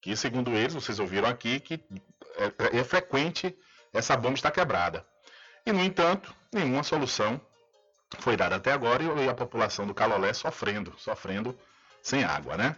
[0.00, 1.80] Que segundo eles, vocês ouviram aqui, que
[2.36, 3.56] é, é frequente
[3.92, 5.06] essa bomba estar quebrada.
[5.64, 7.40] E no entanto, nenhuma solução
[8.18, 11.58] foi dada até agora e a população do Calolé sofrendo, sofrendo
[12.02, 12.76] sem água, né?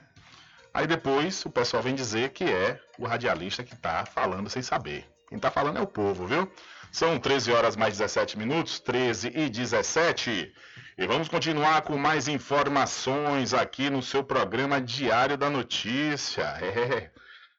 [0.74, 5.06] Aí depois o pessoal vem dizer que é o radialista que está falando sem saber.
[5.28, 6.50] Quem está falando é o povo, viu?
[6.90, 10.52] São 13 horas mais 17 minutos, 13 e 17.
[10.98, 16.42] E vamos continuar com mais informações aqui no seu programa Diário da Notícia.
[16.60, 17.10] É.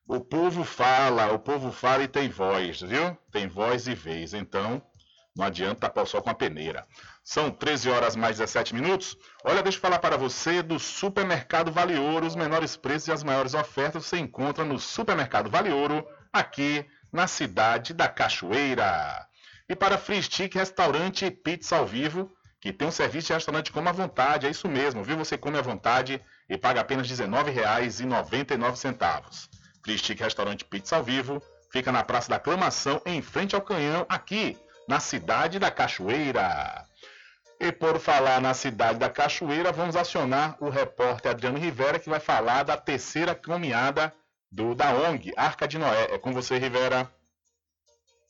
[0.08, 3.18] O povo fala, o povo fala e tem voz, viu?
[3.32, 4.34] Tem voz e vez.
[4.34, 4.82] Então,
[5.36, 6.88] não adianta tapar o sol com a peneira.
[7.24, 9.18] São 13 horas mais 17 minutos.
[9.44, 12.26] Olha, deixa eu falar para você do Supermercado Vale Ouro.
[12.26, 17.28] Os menores preços e as maiores ofertas você encontra no Supermercado Vale Ouro, aqui na
[17.28, 19.28] cidade da Cachoeira.
[19.68, 23.74] E para Free Stick Restaurante e Pizza ao Vivo, que tem um serviço de restaurante
[23.74, 25.18] como à vontade, é isso mesmo, viu?
[25.18, 29.50] Você come à vontade e paga apenas R$ 19,99.
[29.84, 34.06] Free Stick Restaurante Pizza ao Vivo fica na Praça da Aclamação, em frente ao Canhão,
[34.08, 34.58] aqui
[34.88, 36.86] na cidade da Cachoeira.
[37.60, 42.20] E por falar na cidade da Cachoeira, vamos acionar o repórter Adriano Rivera, que vai
[42.20, 44.14] falar da terceira caminhada
[44.52, 46.10] do, da ONG Arca de Noé.
[46.12, 47.10] É com você, Rivera.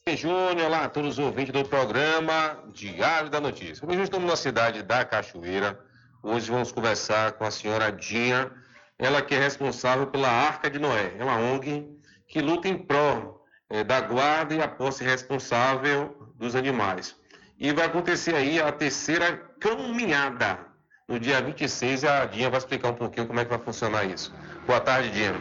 [0.08, 3.88] Júnior, olá a todos os ouvintes do programa Diário da Notícia.
[3.88, 5.80] Hoje estamos na cidade da Cachoeira.
[6.22, 8.52] Hoje vamos conversar com a senhora Dinha,
[9.00, 11.16] ela que é responsável pela Arca de Noé.
[11.18, 11.88] É uma ONG
[12.28, 17.16] que luta em prol é, da guarda e a posse responsável dos animais.
[17.58, 20.60] E vai acontecer aí a terceira caminhada.
[21.08, 24.34] No dia 26, a Dinha vai explicar um pouquinho como é que vai funcionar isso.
[24.66, 25.34] Boa tarde, Dinha.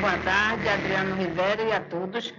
[0.00, 2.32] Boa tarde, Adriano Rivera e a todos.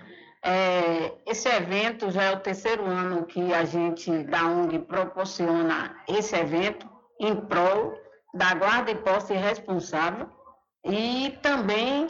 [0.44, 6.36] É, esse evento já é o terceiro ano que a gente da ONG proporciona esse
[6.36, 6.90] evento
[7.20, 7.96] em prol
[8.34, 10.28] da guarda e posse responsável
[10.84, 12.08] e também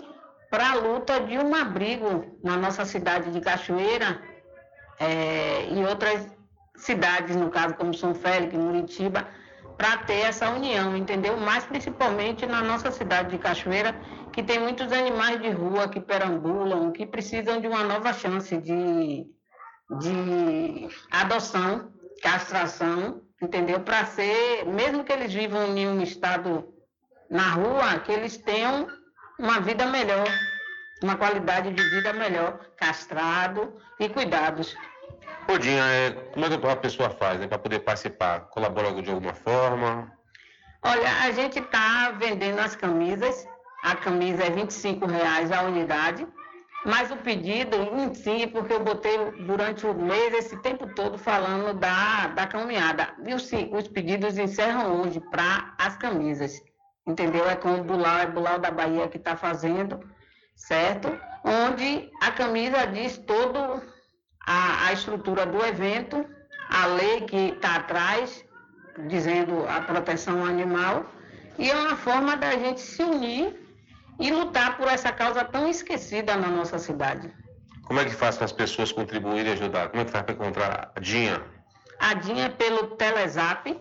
[0.51, 4.21] para a luta de um abrigo na nossa cidade de Cachoeira
[4.99, 6.27] é, e outras
[6.75, 9.25] cidades, no caso como São Félix, Muritiba,
[9.77, 11.37] para ter essa união, entendeu?
[11.37, 13.95] Mas principalmente na nossa cidade de Cachoeira,
[14.33, 19.25] que tem muitos animais de rua que perambulam, que precisam de uma nova chance de,
[19.99, 23.79] de adoção, castração, entendeu?
[23.79, 26.73] Para ser, mesmo que eles vivam em um estado
[27.29, 28.87] na rua, que eles tenham
[29.41, 30.27] uma vida melhor,
[31.01, 34.75] uma qualidade de vida melhor, castrado e cuidados.
[35.51, 38.41] Odinha, é, como é que a pessoa faz né, para poder participar?
[38.51, 40.11] Colabora de alguma forma?
[40.83, 43.47] Olha, a gente está vendendo as camisas.
[43.83, 46.27] A camisa é 25 reais a unidade.
[46.85, 51.77] Mas o pedido em si, porque eu botei durante o mês, esse tempo todo, falando
[51.77, 53.13] da, da caminhada.
[53.25, 56.61] E os, os pedidos encerram hoje para as camisas.
[57.05, 57.49] Entendeu?
[57.49, 59.99] É com o Bulau, é o Bulau da Bahia que está fazendo,
[60.55, 61.07] certo?
[61.43, 63.81] Onde a camisa diz todo
[64.45, 66.25] a, a estrutura do evento,
[66.69, 68.45] a lei que está atrás,
[69.07, 71.05] dizendo a proteção animal,
[71.57, 73.59] e é uma forma da gente se unir
[74.19, 77.33] e lutar por essa causa tão esquecida na nossa cidade.
[77.83, 79.89] Como é que faz para as pessoas contribuírem e ajudar?
[79.89, 81.41] Como é que faz para encontrar a Dinha?
[81.99, 83.77] A Dinha é pelo Telezap,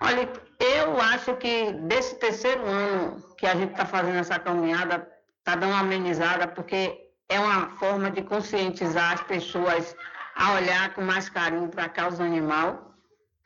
[0.00, 0.28] Olha,
[0.60, 5.08] eu acho que desse terceiro ano que a gente está fazendo essa caminhada,
[5.38, 9.96] está dando uma amenizada, porque é uma forma de conscientizar as pessoas
[10.34, 12.94] a olhar com mais carinho para a causa animal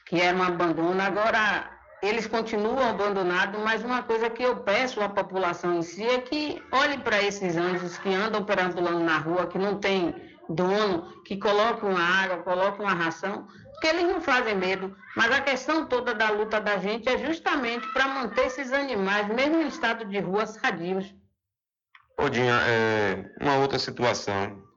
[0.08, 1.00] que era um abandono.
[1.00, 1.70] Agora,
[2.02, 6.62] eles continuam abandonados, mas uma coisa que eu peço à população em si é que
[6.72, 10.14] olhe para esses anjos que andam perambulando na rua, que não tem
[10.48, 14.96] dono, que colocam água, colocam a ração, porque eles não fazem medo.
[15.14, 19.60] Mas a questão toda da luta da gente é justamente para manter esses animais, mesmo
[19.60, 21.14] em estado de rua, sadios.
[22.16, 24.67] Odinha, é, uma outra situação.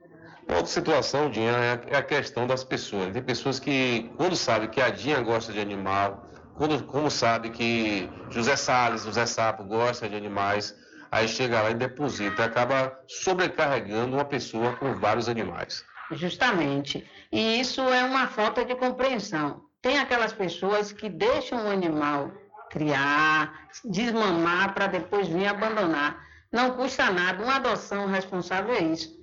[0.52, 3.12] Outra situação, Dinha, é a- é a questão das pessoas.
[3.14, 8.10] Tem pessoas que, quando sabe que a Dinha gosta de animal, quando, como sabe que
[8.30, 10.76] José Salles, José Sapo gosta de animais,
[11.10, 15.84] aí chega lá e deposita, acaba sobrecarregando uma pessoa com vários animais.
[16.12, 17.10] Justamente.
[17.32, 19.62] E isso é uma falta de compreensão.
[19.82, 22.30] Tem aquelas pessoas que deixam o animal
[22.70, 26.20] criar, desmamar para depois vir abandonar.
[26.52, 29.21] Não custa nada, uma adoção responsável é isso.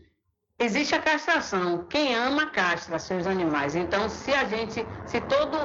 [0.59, 1.87] Existe a castração.
[1.87, 3.77] Quem ama castra seus animais.
[3.77, 5.57] Então, se a gente, se todo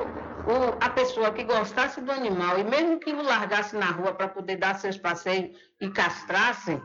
[0.45, 4.27] o- a pessoa que gostasse do animal e mesmo que o largasse na rua para
[4.27, 6.79] poder dar seus passeios e castrasse,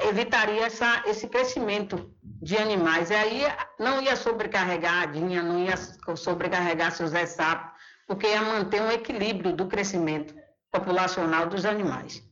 [0.00, 3.10] evitaria essa, esse crescimento de animais.
[3.10, 3.42] E aí
[3.78, 5.06] não ia sobrecarregar a
[5.42, 5.76] não ia
[6.16, 7.72] sobrecarregar seu Zé Sapo,
[8.06, 10.34] porque ia manter um equilíbrio do crescimento
[10.70, 12.22] populacional dos animais.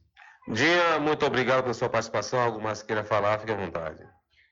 [0.49, 2.41] Dinha, muito obrigado pela sua participação.
[2.41, 4.07] Algo mais que queira falar, fique à vontade.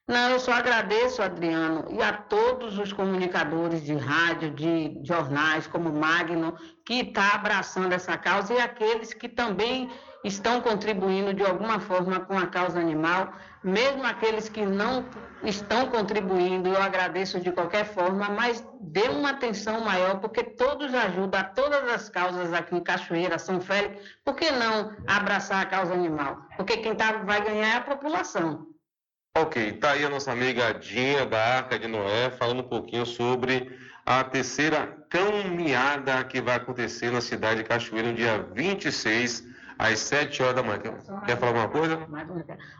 [0.09, 5.93] Não, eu só agradeço, Adriano, e a todos os comunicadores de rádio, de jornais, como
[5.93, 6.56] Magno,
[6.86, 9.90] que está abraçando essa causa, e aqueles que também
[10.24, 15.05] estão contribuindo de alguma forma com a causa animal, mesmo aqueles que não
[15.43, 21.39] estão contribuindo, eu agradeço de qualquer forma, mas dê uma atenção maior, porque todos ajudam
[21.39, 25.93] a todas as causas aqui em Cachoeira, São Félix, por que não abraçar a causa
[25.93, 26.39] animal?
[26.56, 28.68] Porque quem tá, vai ganhar é a população.
[29.36, 33.78] Ok, tá aí a nossa amiga Dinha da Arca de Noé falando um pouquinho sobre
[34.05, 39.44] a terceira caminhada que vai acontecer na cidade de Cachoeira no dia 26,
[39.78, 40.98] às 7 horas da manhã.
[41.24, 42.06] Quer, falar alguma coisa?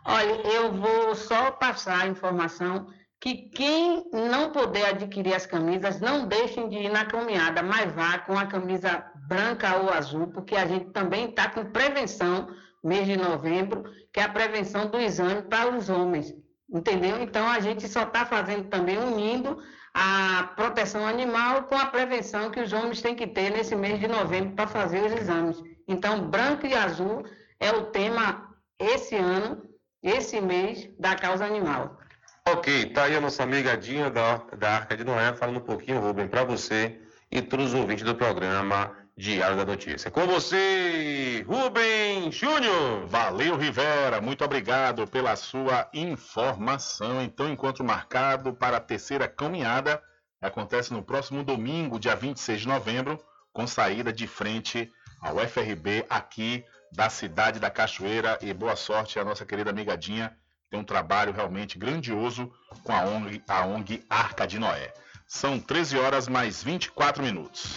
[0.05, 2.89] Olha, eu vou só passar a informação
[3.21, 8.19] que quem não puder adquirir as camisas, não deixem de ir na caminhada, mas vá
[8.21, 12.49] com a camisa branca ou azul, porque a gente também está com prevenção,
[12.89, 16.35] mês de novembro, que é a prevenção do exame para os homens,
[16.69, 17.23] entendeu?
[17.23, 19.59] Então a gente só está fazendo também, unindo
[19.95, 24.09] a proteção animal com a prevenção que os homens têm que ter nesse mês de
[24.09, 25.63] novembro para fazer os exames.
[25.87, 27.25] Então, branco e azul
[27.61, 28.49] é o tema
[28.79, 29.63] esse ano,
[30.03, 31.99] esse mês, da causa animal.
[32.47, 36.01] Ok, tá aí a nossa amiga Dinha da, da Arca de Noé falando um pouquinho,
[36.01, 37.01] Rubem, para você
[37.31, 40.13] e todos os ouvintes do programa Diário da Notícia.
[40.13, 43.05] Com você, Rubem Júnior.
[43.09, 44.21] Valeu, Rivera.
[44.21, 47.21] Muito obrigado pela sua informação.
[47.21, 50.01] Então, encontro marcado para a terceira caminhada
[50.41, 53.19] acontece no próximo domingo, dia 26 de novembro,
[53.53, 54.89] com saída de frente
[55.21, 58.39] ao FRB aqui da cidade da Cachoeira.
[58.41, 60.33] E boa sorte à nossa querida amigadinha.
[60.71, 62.53] Tem um trabalho realmente grandioso
[62.85, 64.95] com a ONG, a ONG Arca de Noé.
[65.27, 67.77] São 13 horas mais 24 minutos.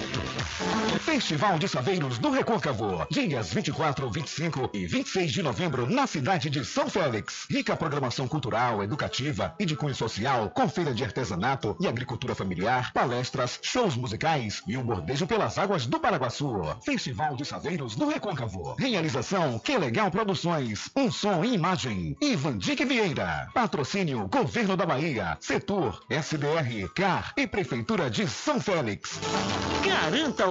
[0.99, 3.05] Festival de Saveiros do Recôncavo.
[3.09, 7.45] Dias 24, 25 e 26 de novembro na cidade de São Félix.
[7.49, 12.93] Rica programação cultural, educativa e de cunho social, com feira de artesanato e agricultura familiar,
[12.93, 16.61] palestras, shows musicais e um bordejo pelas águas do Paraguaçu.
[16.85, 18.75] Festival de Saveiros do Recôncavo.
[18.77, 20.89] Realização Que Legal Produções.
[20.95, 22.15] Um som e imagem.
[22.21, 23.47] Ivan Dick Vieira.
[23.53, 25.37] Patrocínio Governo da Bahia.
[25.39, 29.19] Setor SBR, CAR e Prefeitura de São Félix.
[29.83, 30.50] Garanta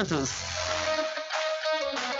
[0.00, 0.69] Empreendimentos.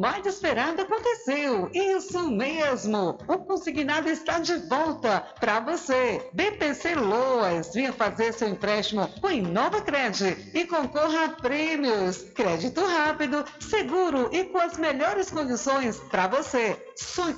[0.00, 1.70] Mais esperado aconteceu.
[1.74, 3.18] Isso mesmo.
[3.28, 6.26] O consignado está de volta para você.
[6.32, 12.22] BPC Loas, venha fazer seu empréstimo com Inova Cred e concorra a prêmios.
[12.34, 16.76] Crédito rápido, seguro e com as melhores condições para você.
[17.00, 17.30] Só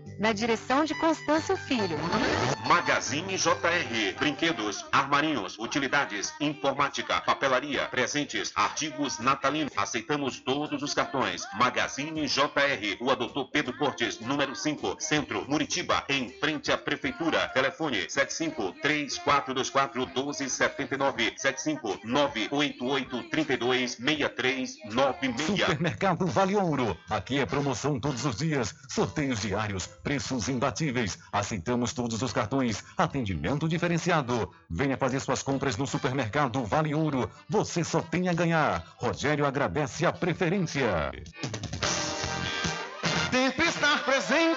[0.21, 1.97] Na direção de Constâncio Filho.
[2.67, 4.19] Magazine JR.
[4.19, 9.73] Brinquedos, armarinhos, utilidades, informática, papelaria, presentes, artigos natalinos.
[9.75, 11.41] Aceitamos todos os cartões.
[11.55, 12.97] Magazine JR.
[12.99, 17.47] Rua Doutor Pedro Cortes, número 5, Centro, Muritiba, em frente à Prefeitura.
[17.47, 25.59] Telefone 75 3424 1279 75 988 32 6396.
[25.61, 26.95] Supermercado Vale Ouro.
[27.09, 31.17] Aqui é promoção todos os dias, sorteios diários, preços imbatíveis.
[31.31, 34.51] Aceitamos todos os cartões, atendimento diferenciado.
[34.69, 37.29] Venha fazer suas compras no supermercado Vale Ouro.
[37.47, 38.83] Você só tem a ganhar.
[38.97, 41.11] Rogério agradece a preferência.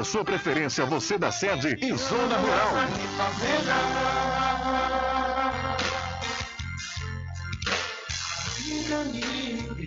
[0.00, 2.74] a sua preferência, você da sede e Zona Rural.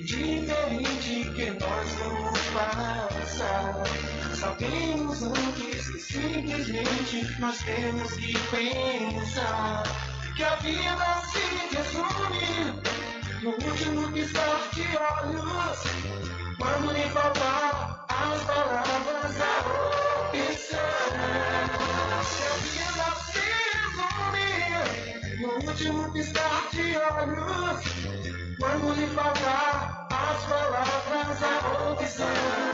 [0.05, 3.83] Diferente que nós vamos passar.
[4.35, 9.83] Sabemos antes que simplesmente nós temos que pensar
[10.35, 12.81] que a vida se resume
[13.41, 16.42] no último piscar de olhos.
[16.57, 19.59] Quando lhe faltar as palavras, a
[20.29, 20.79] opção.
[23.25, 23.39] Se
[23.79, 27.81] resume no último piscar de olhos.
[28.59, 32.73] Quando lhe faltar as palavras, a opção.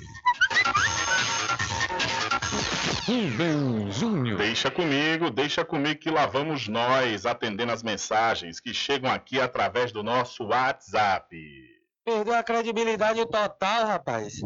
[3.06, 4.36] Rubem Júnior.
[4.36, 9.92] Deixa comigo, deixa comigo que lá vamos nós atendendo as mensagens que chegam aqui através
[9.92, 11.34] do nosso WhatsApp.
[12.04, 14.42] Perdeu a credibilidade total, rapaz.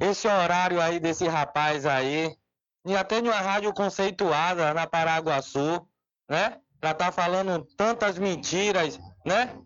[0.00, 2.36] Esse horário aí desse rapaz aí.
[2.84, 5.86] E até numa rádio conceituada na Paraguaçu,
[6.28, 6.58] né?
[6.80, 9.56] Pra tá falando tantas mentiras, né?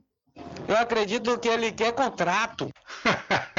[0.69, 2.71] Eu acredito que ele quer contrato.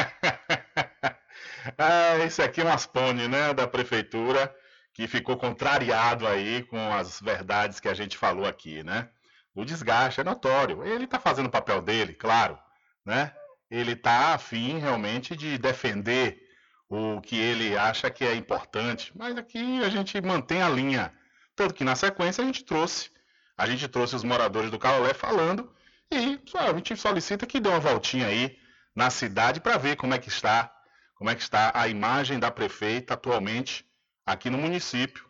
[1.77, 4.53] Ah, esse aqui é um Aspone, né, da prefeitura,
[4.93, 9.09] que ficou contrariado aí com as verdades que a gente falou aqui, né?
[9.53, 10.83] O desgaste é notório.
[10.83, 12.57] Ele está fazendo o papel dele, claro,
[13.05, 13.33] né?
[13.69, 16.41] Ele está afim realmente de defender
[16.89, 21.13] o que ele acha que é importante, mas aqui a gente mantém a linha.
[21.69, 23.11] Que na sequência a gente trouxe,
[23.57, 25.71] a gente trouxe os moradores do Calolé falando
[26.09, 28.57] e a gente solicita que dê uma voltinha aí
[28.95, 30.73] na cidade para ver como é que está,
[31.15, 33.85] como é que está a imagem da prefeita atualmente
[34.25, 35.25] aqui no município.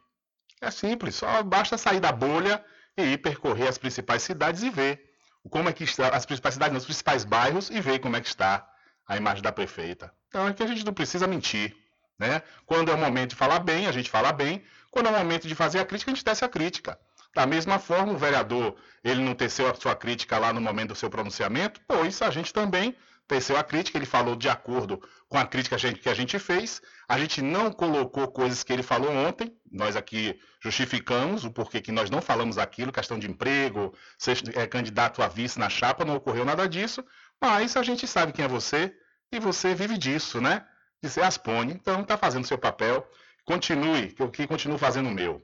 [0.61, 2.63] É simples, só basta sair da bolha
[2.97, 5.11] e ir percorrer as principais cidades e ver
[5.49, 8.27] como é que está as principais cidades, os principais bairros e ver como é que
[8.27, 8.67] está
[9.07, 10.13] a imagem da prefeita.
[10.27, 11.75] Então é que a gente não precisa mentir,
[12.17, 12.41] né?
[12.65, 14.63] Quando é o momento de falar bem, a gente fala bem.
[14.91, 16.99] Quando é o momento de fazer a crítica, a gente tece a crítica.
[17.33, 20.95] Da mesma forma, o vereador, ele não teceu a sua crítica lá no momento do
[20.95, 22.93] seu pronunciamento, pois a gente também
[23.25, 26.81] teceu a crítica, ele falou de acordo com a crítica que a gente- fez.
[27.07, 31.93] A gente não colocou coisas que ele falou ontem, nós aqui justificamos o porquê que
[31.93, 36.15] nós não falamos aquilo, questão de emprego, ser é, candidato a vice na chapa, não
[36.15, 37.01] ocorreu nada disso,
[37.39, 38.93] mas a gente sabe quem é você
[39.31, 40.65] e você vive disso, né?
[41.01, 43.07] De ser aspone, então está fazendo seu papel,
[43.45, 45.41] continue, que eu que continuo fazendo o meu.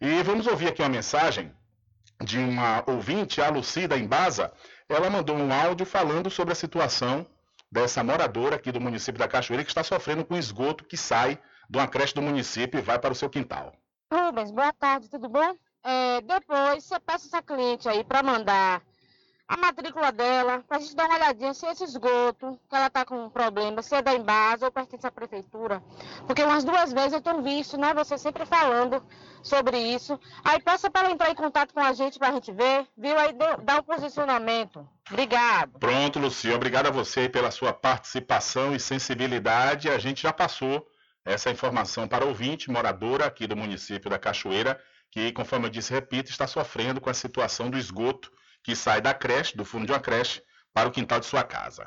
[0.00, 1.52] E vamos ouvir aqui uma mensagem
[2.22, 4.52] de uma ouvinte, a Lucida Embasa,
[4.88, 7.26] ela mandou um áudio falando sobre a situação
[7.70, 11.78] dessa moradora aqui do município da Cachoeira que está sofrendo com esgoto que sai de
[11.78, 13.74] uma creche do município e vai para o seu quintal.
[14.12, 15.56] Rubens, boa tarde, tudo bom?
[15.82, 18.82] É, depois você peça essa cliente aí para mandar
[19.48, 23.04] a matrícula dela, para a gente dar uma olhadinha se esse esgoto, que ela está
[23.04, 25.80] com um problema, se é da Embasa ou pertence à prefeitura.
[26.26, 29.00] Porque umas duas vezes eu tenho visto, né, você sempre falando
[29.42, 30.18] sobre isso.
[30.44, 33.16] Aí peça para ela entrar em contato com a gente para a gente ver, viu?
[33.16, 33.32] Aí
[33.62, 34.86] dá o posicionamento.
[35.08, 35.78] Obrigado.
[35.78, 39.88] Pronto, Lucia, obrigado a você pela sua participação e sensibilidade.
[39.88, 40.84] A gente já passou
[41.24, 46.30] essa informação para ouvinte, moradora aqui do município da Cachoeira, que, conforme eu disse, repito,
[46.30, 48.32] está sofrendo com a situação do esgoto
[48.66, 50.42] que sai da creche, do fundo de uma creche,
[50.74, 51.86] para o quintal de sua casa.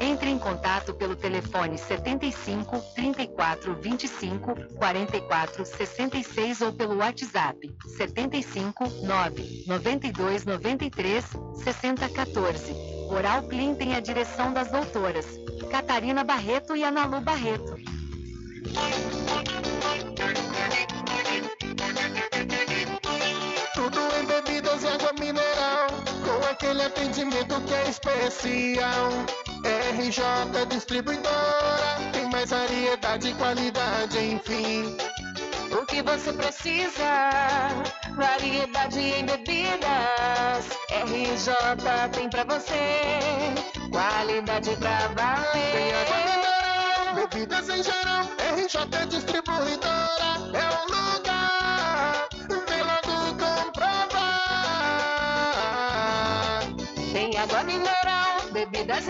[0.00, 9.64] Entre em contato pelo telefone 75 34 25 44 66 ou pelo WhatsApp 75 9
[9.66, 11.24] 92 93
[11.62, 12.72] 60 14.
[13.10, 15.26] Oral Clean tem a direção das doutoras
[15.70, 17.76] Catarina Barreto e Analu Barreto.
[23.74, 25.88] Tudo em bebidas e água mineral,
[26.24, 29.49] com aquele atendimento que é especial.
[29.64, 34.96] RJ Distribuidora, tem mais variedade e qualidade, enfim.
[35.72, 37.30] O que você precisa?
[38.16, 40.66] Variedade em bebidas.
[40.90, 41.52] RJ
[42.12, 43.00] tem pra você.
[43.90, 45.72] Qualidade pra valer.
[45.72, 45.92] Tem
[46.26, 48.24] mineral, bebidas em geral,
[48.56, 50.99] RJ Distribuidora é o lugar.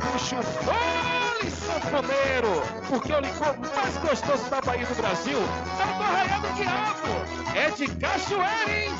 [0.00, 2.60] Puxa, fole, sanfoneiro!
[2.88, 7.06] Porque o licor mais gostoso da Bahia do Brasil é o do Arraial do Diabo!
[7.54, 8.90] É de cachoeira, hein?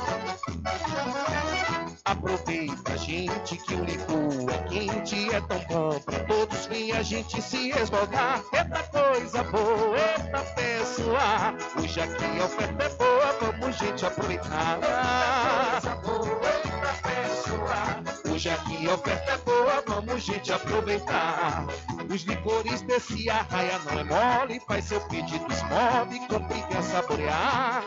[2.07, 7.41] Aproveita, gente, que o licor é quente, é tão bom pra todos vir a gente
[7.41, 8.41] se esmogar.
[8.53, 14.79] Eita coisa boa, eita pessoa, hoje aqui a oferta é boa, vamos gente aproveitar.
[15.81, 21.67] Coisa boa, eita pessoa, hoje aqui a oferta é boa, vamos gente aproveitar.
[22.09, 27.83] Os licores desse arraia não é mole, faz seu pedido esmove, compre e saborear.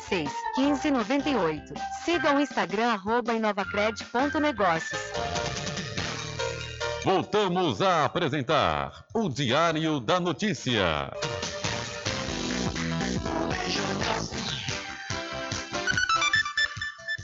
[0.00, 1.74] 86 15 98.
[2.04, 5.00] Siga o Instagram arroba inovacred.negócios.
[7.04, 11.10] Voltamos a apresentar o Diário da Notícia.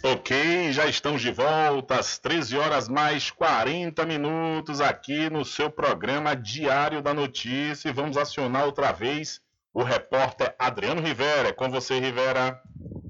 [0.02, 6.36] Ok, já estamos de volta às 13 horas mais 40 minutos aqui no seu programa
[6.36, 9.40] Diário da Notícia e vamos acionar outra vez
[9.76, 11.50] o repórter Adriano Rivera.
[11.50, 12.58] É com você, Rivera.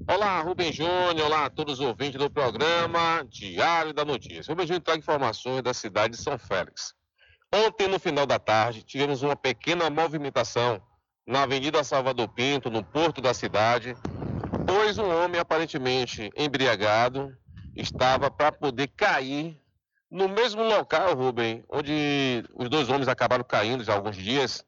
[0.05, 4.51] Olá, Rubem Júnior, olá a todos os ouvintes do programa Diário da Notícia.
[4.51, 6.93] Rubem Júnior traga informações da cidade de São Félix.
[7.55, 10.81] Ontem, no final da tarde, tivemos uma pequena movimentação
[11.25, 13.95] na Avenida Salvador Pinto, no porto da cidade,
[14.67, 17.33] pois um homem aparentemente embriagado
[17.77, 19.57] estava para poder cair
[20.11, 24.66] no mesmo local, Rubem, onde os dois homens acabaram caindo já há alguns dias,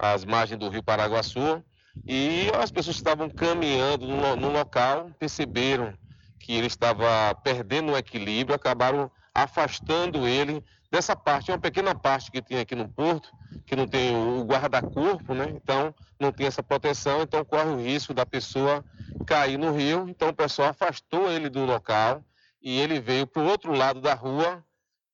[0.00, 1.62] às margens do rio Paraguaçu,
[2.06, 5.94] e as pessoas que estavam caminhando no, no local perceberam
[6.38, 11.50] que ele estava perdendo o equilíbrio, acabaram afastando ele dessa parte.
[11.50, 13.30] É uma pequena parte que tem aqui no porto,
[13.66, 15.52] que não tem o guarda-corpo, né?
[15.54, 18.84] Então não tem essa proteção, então corre o risco da pessoa
[19.26, 20.06] cair no rio.
[20.08, 22.24] Então o pessoal afastou ele do local
[22.62, 24.64] e ele veio para o outro lado da rua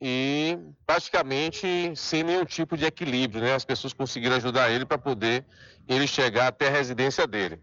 [0.00, 3.54] e praticamente sem nenhum tipo de equilíbrio, né?
[3.54, 5.44] As pessoas conseguiram ajudar ele para poder
[5.88, 7.60] ele chegar até a residência dele.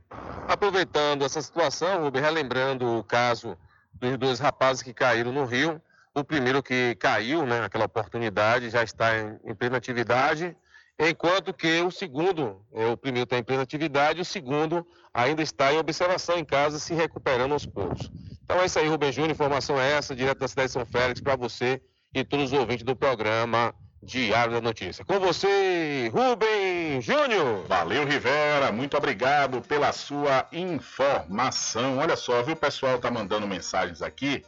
[0.48, 3.58] Aproveitando essa situação, Rubem, relembrando o caso
[3.94, 5.82] dos dois rapazes que caíram no rio,
[6.16, 10.56] O primeiro que caiu, né, aquela oportunidade, já está em, em plena atividade,
[11.00, 15.74] enquanto que o segundo, é, o primeiro está em plena atividade, o segundo ainda está
[15.74, 18.12] em observação em casa, se recuperando aos poucos.
[18.44, 21.20] Então é isso aí, Rubem Júnior, informação é essa, direto da cidade de São Félix,
[21.20, 21.82] para você
[22.14, 23.74] e todos os ouvintes do programa
[24.04, 25.06] Diário da Notícia.
[25.06, 27.66] Com você, Rubem Júnior.
[27.68, 28.72] Valeu, Rivera.
[28.72, 31.98] Muito obrigado pela sua informação.
[31.98, 32.54] Olha só, viu?
[32.54, 34.44] O pessoal tá mandando mensagens aqui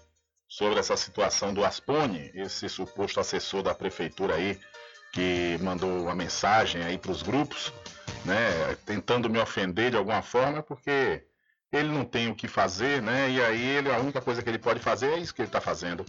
[0.47, 4.59] sobre essa situação do Aspone, esse suposto assessor da prefeitura aí,
[5.11, 7.73] que mandou uma mensagem aí para os grupos,
[8.25, 8.75] né?
[8.85, 11.23] Tentando me ofender de alguma forma, porque
[11.71, 13.29] ele não tem o que fazer, né?
[13.29, 15.61] E aí ele, a única coisa que ele pode fazer é isso que ele está
[15.61, 16.05] fazendo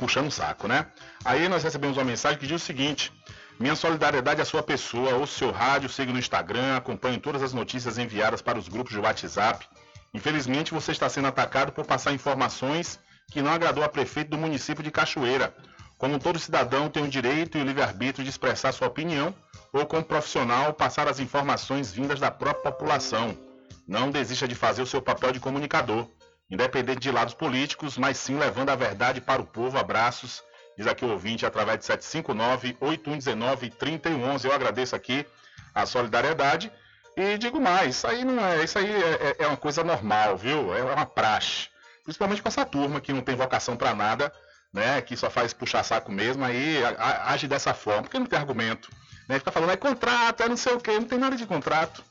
[0.00, 0.86] puxando o saco, né?
[1.22, 3.12] Aí nós recebemos uma mensagem que diz o seguinte:
[3.58, 7.98] minha solidariedade à sua pessoa, ouça seu rádio, siga no Instagram, acompanhe todas as notícias
[7.98, 9.66] enviadas para os grupos de WhatsApp.
[10.14, 12.98] Infelizmente, você está sendo atacado por passar informações
[13.30, 15.54] que não agradou a prefeito do município de Cachoeira.
[15.98, 19.34] Como todo cidadão tem o direito e o livre-arbítrio de expressar sua opinião,
[19.70, 23.36] ou como profissional, passar as informações vindas da própria população.
[23.86, 26.08] Não desista de fazer o seu papel de comunicador
[26.50, 29.78] independente de lados políticos, mas sim levando a verdade para o povo.
[29.78, 30.42] Abraços,
[30.76, 34.44] diz aqui o ouvinte, através de 759-8119-3111.
[34.44, 35.24] Eu agradeço aqui
[35.74, 36.72] a solidariedade
[37.16, 40.36] e digo mais, isso aí não é, isso aí é, é, é uma coisa normal,
[40.36, 40.74] viu?
[40.74, 41.68] É uma praxe.
[42.02, 44.32] Principalmente com essa turma que não tem vocação para nada,
[44.72, 45.00] né?
[45.00, 46.82] Que só faz puxar saco mesmo, aí
[47.26, 48.90] age dessa forma, porque não tem argumento.
[49.28, 49.38] Né?
[49.38, 52.02] Fica falando, é contrato, é não sei o quê, não tem nada de contrato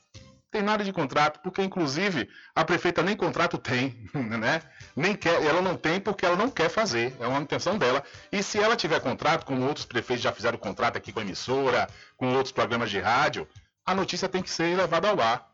[0.51, 4.61] tem nada de contrato, porque inclusive a prefeita nem contrato tem, né?
[4.95, 8.03] Nem quer, ela não tem porque ela não quer fazer, é uma intenção dela.
[8.31, 11.87] E se ela tiver contrato, como outros prefeitos já fizeram contrato aqui com a emissora,
[12.17, 13.47] com outros programas de rádio,
[13.85, 15.47] a notícia tem que ser levada ao ar.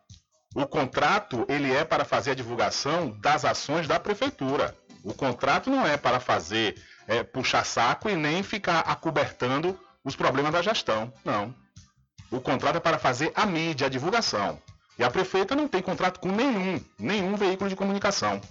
[0.55, 4.75] O contrato, ele é para fazer a divulgação das ações da prefeitura.
[5.03, 10.53] O contrato não é para fazer é, puxar saco e nem ficar acobertando os problemas
[10.53, 11.11] da gestão.
[11.25, 11.53] Não.
[12.31, 14.59] O contrato é para fazer a mídia, a divulgação.
[14.97, 18.41] E a prefeita não tem contrato com nenhum, nenhum veículo de comunicação.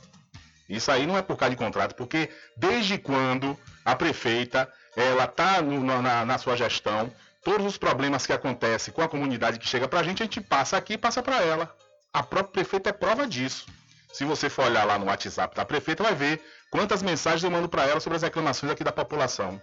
[0.69, 5.61] Isso aí não é por causa de contrato, porque desde quando a prefeita ela está
[5.61, 7.13] na, na, sua gestão,
[7.43, 10.41] todos os problemas que acontecem com a comunidade que chega para a gente, a gente
[10.41, 11.75] passa aqui e passa para ela.
[12.13, 13.67] A própria prefeita é prova disso.
[14.13, 16.41] Se você for olhar lá no WhatsApp da prefeita, vai ver
[16.71, 19.61] quantas mensagens eu mando para ela sobre as reclamações aqui da população.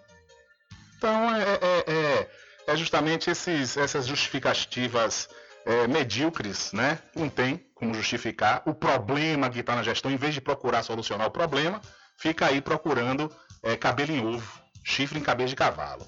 [0.98, 2.30] Então, é, é, é,
[2.68, 5.30] é justamente esses, essas justificativas
[5.66, 7.00] é, medíocres, né?
[7.16, 11.28] Não tem como justificar o problema que está na gestão, em vez de procurar solucionar
[11.28, 11.82] o problema,
[12.18, 13.32] fica aí procurando
[13.64, 16.06] é, cabelo em ovo, chifre em cabeça de cavalo.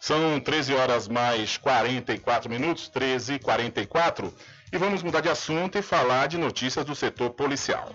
[0.00, 4.32] São 13 horas mais 44 minutos, 13 e 44,
[4.72, 7.92] e vamos mudar de assunto e falar de notícias do setor policial.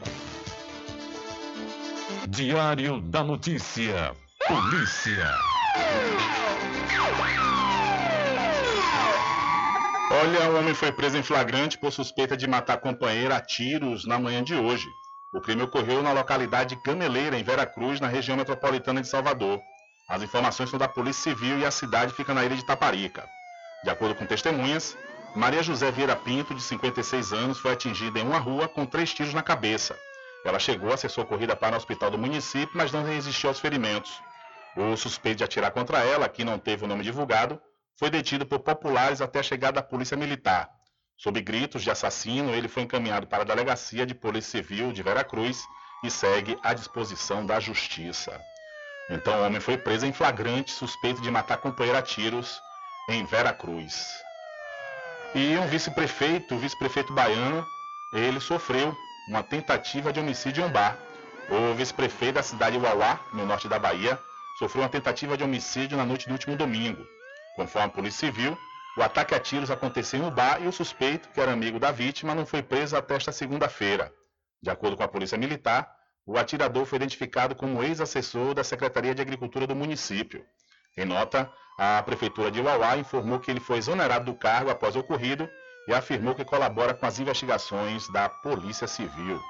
[2.27, 4.13] Diário da Notícia.
[4.47, 5.35] Polícia.
[10.13, 14.19] Olha, um homem foi preso em flagrante por suspeita de matar companheira a tiros na
[14.19, 14.85] manhã de hoje.
[15.33, 19.61] O crime ocorreu na localidade Gameleira, em Veracruz, na região metropolitana de Salvador.
[20.09, 23.23] As informações são da Polícia Civil e a cidade fica na ilha de Taparica.
[23.85, 24.97] De acordo com testemunhas,
[25.33, 29.33] Maria José Vieira Pinto, de 56 anos, foi atingida em uma rua com três tiros
[29.33, 29.97] na cabeça.
[30.43, 34.11] Ela chegou a ser socorrida para o hospital do município, mas não resistiu aos ferimentos.
[34.75, 37.57] O suspeito de atirar contra ela, que não teve o nome divulgado,
[38.01, 40.67] foi detido por populares até a chegada da polícia militar.
[41.15, 45.63] Sob gritos de assassino, ele foi encaminhado para a delegacia de Polícia Civil de Veracruz
[46.03, 48.41] e segue à disposição da justiça.
[49.07, 52.59] Então o homem foi preso em flagrante, suspeito de matar companheiro a tiros
[53.07, 53.93] em Veracruz.
[55.35, 57.63] E um vice-prefeito, o vice-prefeito baiano,
[58.13, 58.97] ele sofreu
[59.29, 60.97] uma tentativa de homicídio em um bar.
[61.51, 64.17] O vice-prefeito da cidade de Uauá, no norte da Bahia,
[64.57, 67.05] sofreu uma tentativa de homicídio na noite do último domingo.
[67.55, 68.57] Conforme a Polícia Civil,
[68.97, 71.91] o ataque a tiros aconteceu em um bar e o suspeito, que era amigo da
[71.91, 74.11] vítima, não foi preso até esta segunda-feira.
[74.61, 75.89] De acordo com a Polícia Militar,
[76.25, 80.45] o atirador foi identificado como ex-assessor da Secretaria de Agricultura do município.
[80.97, 84.99] Em nota, a Prefeitura de Uauá informou que ele foi exonerado do cargo após o
[84.99, 85.49] ocorrido
[85.87, 89.41] e afirmou que colabora com as investigações da Polícia Civil.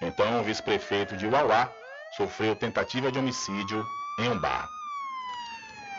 [0.00, 1.72] Então, o vice-prefeito de Uauá
[2.16, 3.84] sofreu tentativa de homicídio
[4.20, 4.75] em um bar.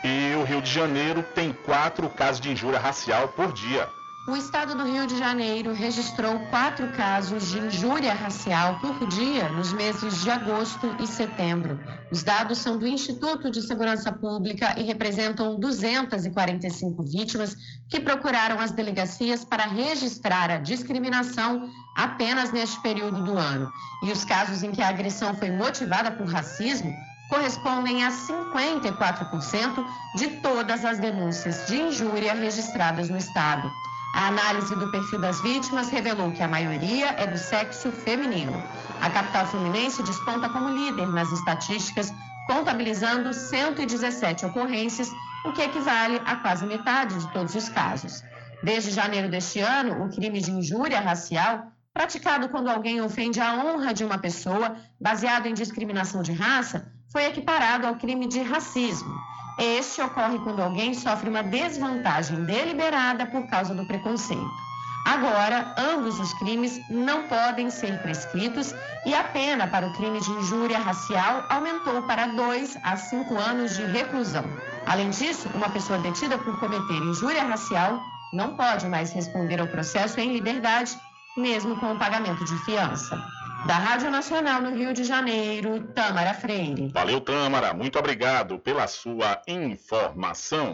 [0.04, 3.88] E o Rio de Janeiro tem quatro casos de injúria racial por dia.
[4.28, 9.72] O estado do Rio de Janeiro registrou quatro casos de injúria racial por dia nos
[9.72, 11.80] meses de agosto e setembro.
[12.12, 17.56] Os dados são do Instituto de Segurança Pública e representam 245 vítimas
[17.88, 23.72] que procuraram as delegacias para registrar a discriminação apenas neste período do ano.
[24.04, 26.94] E os casos em que a agressão foi motivada por racismo
[27.28, 29.86] correspondem a 54%
[30.16, 33.70] de todas as denúncias de injúria registradas no Estado.
[34.14, 38.62] A análise do perfil das vítimas revelou que a maioria é do sexo feminino.
[39.00, 42.12] A capital fluminense desponta como líder nas estatísticas,
[42.46, 45.12] contabilizando 117 ocorrências,
[45.44, 48.24] o que equivale a quase metade de todos os casos.
[48.62, 53.92] Desde janeiro deste ano, o crime de injúria racial, praticado quando alguém ofende a honra
[53.92, 59.14] de uma pessoa, baseado em discriminação de raça, foi equiparado ao crime de racismo.
[59.58, 64.68] Este ocorre quando alguém sofre uma desvantagem deliberada por causa do preconceito.
[65.04, 68.74] Agora, ambos os crimes não podem ser prescritos
[69.06, 73.74] e a pena para o crime de injúria racial aumentou para dois a cinco anos
[73.74, 74.44] de reclusão.
[74.86, 78.00] Além disso, uma pessoa detida por cometer injúria racial
[78.32, 80.96] não pode mais responder ao processo em liberdade,
[81.36, 83.18] mesmo com o pagamento de fiança.
[83.66, 86.88] Da Rádio Nacional no Rio de Janeiro, Tâmara Freire.
[86.88, 87.74] Valeu, Tâmara.
[87.74, 90.72] Muito obrigado pela sua informação.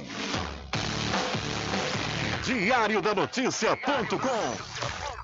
[2.44, 5.23] Diário da Notícia.com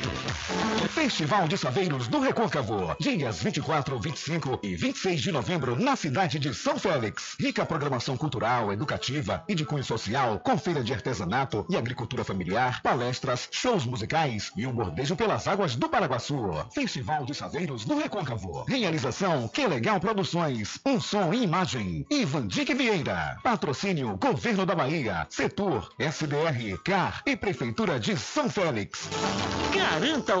[0.89, 2.95] Festival de Saveiros do Recôncavo.
[2.99, 7.35] Dias 24, 25 e 26 de novembro na cidade de São Félix.
[7.39, 12.81] Rica programação cultural, educativa e de cunho social, com feira de artesanato e agricultura familiar,
[12.81, 16.51] palestras, shows musicais e um bordejo pelas águas do Paraguaçu.
[16.73, 18.65] Festival de Saveiros do Recôncavo.
[18.67, 20.79] Realização Que Legal Produções.
[20.85, 22.05] Um som e imagem.
[22.09, 23.37] Ivan Dick Vieira.
[23.43, 25.25] Patrocínio Governo da Bahia.
[25.29, 29.09] Setor SBR, CAR e Prefeitura de São Félix.
[29.73, 30.40] Garanta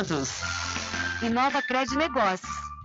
[0.00, 0.30] Empreendimentos.
[1.22, 2.69] Inova Cred Negócios.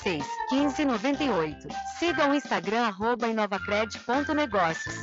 [0.00, 1.68] 86 1598.
[1.98, 4.94] Siga o Instagram arroba inovacred.negócios.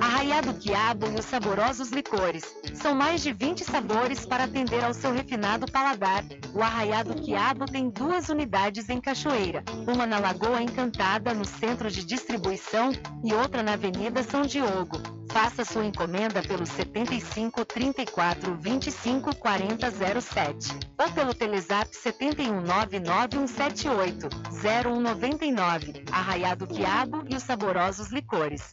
[0.00, 2.44] Arraiado Quiabo e os saborosos licores.
[2.74, 6.24] São mais de 20 sabores para atender ao seu refinado paladar.
[6.54, 12.04] O Arraiado Quiabo tem duas unidades em Cachoeira, uma na Lagoa Encantada, no centro de
[12.04, 12.90] distribuição,
[13.22, 15.13] e outra na Avenida São Diogo.
[15.34, 19.90] Faça sua encomenda pelo 75 34 25 40
[20.20, 24.28] 07 ou pelo Telezap 71 99178
[24.62, 26.04] 0199.
[26.12, 28.72] Arraiado Quiabo e os saborosos licores.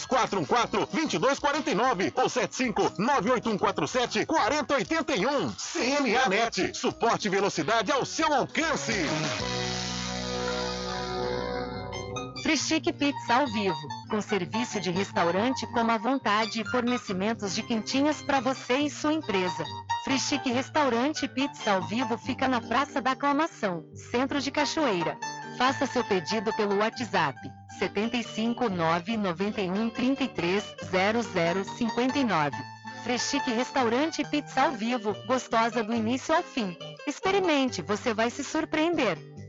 [0.00, 5.52] 2249 ou 75 98147 4081.
[5.52, 9.06] CNA Net, suporte e velocidade ao seu alcance.
[12.42, 13.78] Free Chic Pizza ao vivo,
[14.10, 19.12] com serviço de restaurante como à vontade e fornecimentos de quentinhas para você e sua
[19.12, 19.64] empresa.
[20.02, 25.16] Free Chic Restaurante Pizza ao vivo fica na Praça da Aclamação, Centro de Cachoeira.
[25.56, 27.38] Faça seu pedido pelo WhatsApp
[27.82, 30.62] 75 991 33
[31.74, 32.56] 0059.
[33.02, 36.76] Frechique Restaurante e Pizza ao Vivo, gostosa do início ao fim.
[37.08, 39.31] Experimente, você vai se surpreender.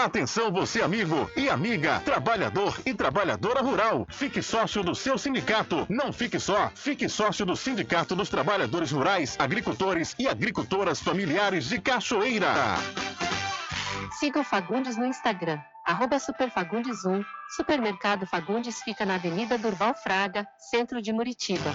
[0.00, 4.06] Atenção você amigo e amiga, trabalhador e trabalhadora rural.
[4.08, 5.86] Fique sócio do seu sindicato.
[5.90, 11.78] Não fique só, fique sócio do Sindicato dos Trabalhadores Rurais, Agricultores e Agricultoras Familiares de
[11.78, 12.76] Cachoeira.
[14.18, 17.22] Siga o Fagundes no Instagram, arroba superfagundes1.
[17.54, 21.74] Supermercado Fagundes fica na Avenida Durval Fraga, centro de Muritiba.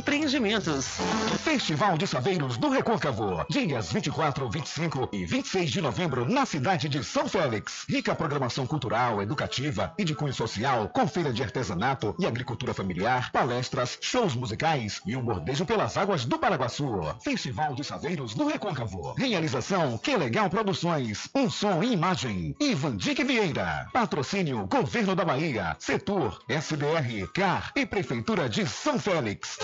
[0.00, 0.96] Empreendimentos.
[1.44, 3.44] Festival de Saveiros do Recôncavo.
[3.50, 7.84] Dias 24, 25 e 26 de novembro na cidade de São Félix.
[7.86, 13.30] Rica programação cultural, educativa e de cunho social, com feira de artesanato e agricultura familiar,
[13.30, 17.02] palestras, shows musicais e um bordejo pelas águas do Paraguaçu.
[17.22, 19.12] Festival de Saveiros do Recôncavo.
[19.18, 21.28] Realização Que Legal Produções.
[21.34, 22.56] Um som e imagem.
[22.58, 23.86] Ivan Dick Vieira.
[23.92, 25.76] Patrocínio Governo da Bahia.
[25.78, 29.58] Setor SBR, CAR e Prefeitura de São Félix.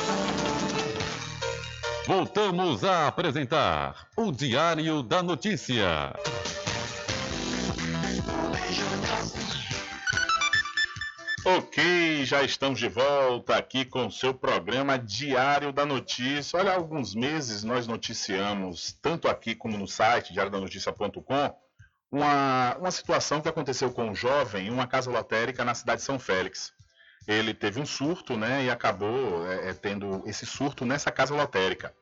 [2.06, 6.14] Voltamos a apresentar o Diário da Notícia.
[11.44, 16.58] Ok, já estamos de volta aqui com o seu programa Diário da Notícia.
[16.58, 21.54] Olha, há alguns meses nós noticiamos, tanto aqui como no site diariodanoticia.com,
[22.10, 26.06] uma, uma situação que aconteceu com um jovem em uma casa lotérica na cidade de
[26.06, 26.72] São Félix.
[27.26, 31.92] Ele teve um surto, né, e acabou é, é, tendo esse surto nessa casa lotérica.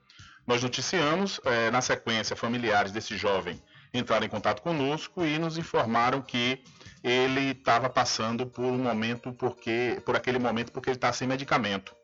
[0.46, 3.60] Nós noticiamos, é, na sequência, familiares desse jovem
[3.94, 6.62] entraram em contato conosco e nos informaram que
[7.02, 11.94] ele estava passando por um momento porque por aquele momento porque ele está sem medicamento.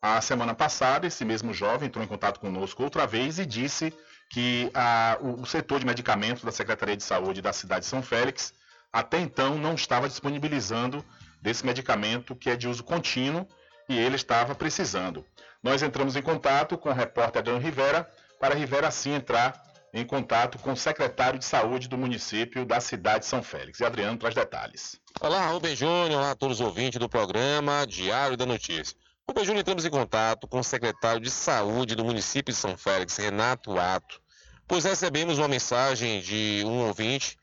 [0.00, 3.92] A semana passada, esse mesmo jovem entrou em contato conosco outra vez e disse
[4.30, 8.02] que a, o, o setor de medicamentos da Secretaria de Saúde da cidade de São
[8.02, 8.54] Félix
[8.92, 11.04] até então não estava disponibilizando
[11.40, 13.46] desse medicamento que é de uso contínuo
[13.88, 15.24] e ele estava precisando.
[15.62, 18.08] Nós entramos em contato com o repórter Adriano Rivera
[18.38, 23.20] para Rivera assim entrar em contato com o secretário de saúde do município da cidade
[23.20, 23.80] de São Félix.
[23.80, 25.00] E Adriano traz detalhes.
[25.20, 28.96] Olá, Rubem Júnior, olá a todos os ouvintes do programa Diário da Notícia.
[29.28, 33.16] Rubem Júnior, entramos em contato com o secretário de saúde do município de São Félix,
[33.16, 34.20] Renato Ato,
[34.66, 37.36] pois recebemos uma mensagem de um ouvinte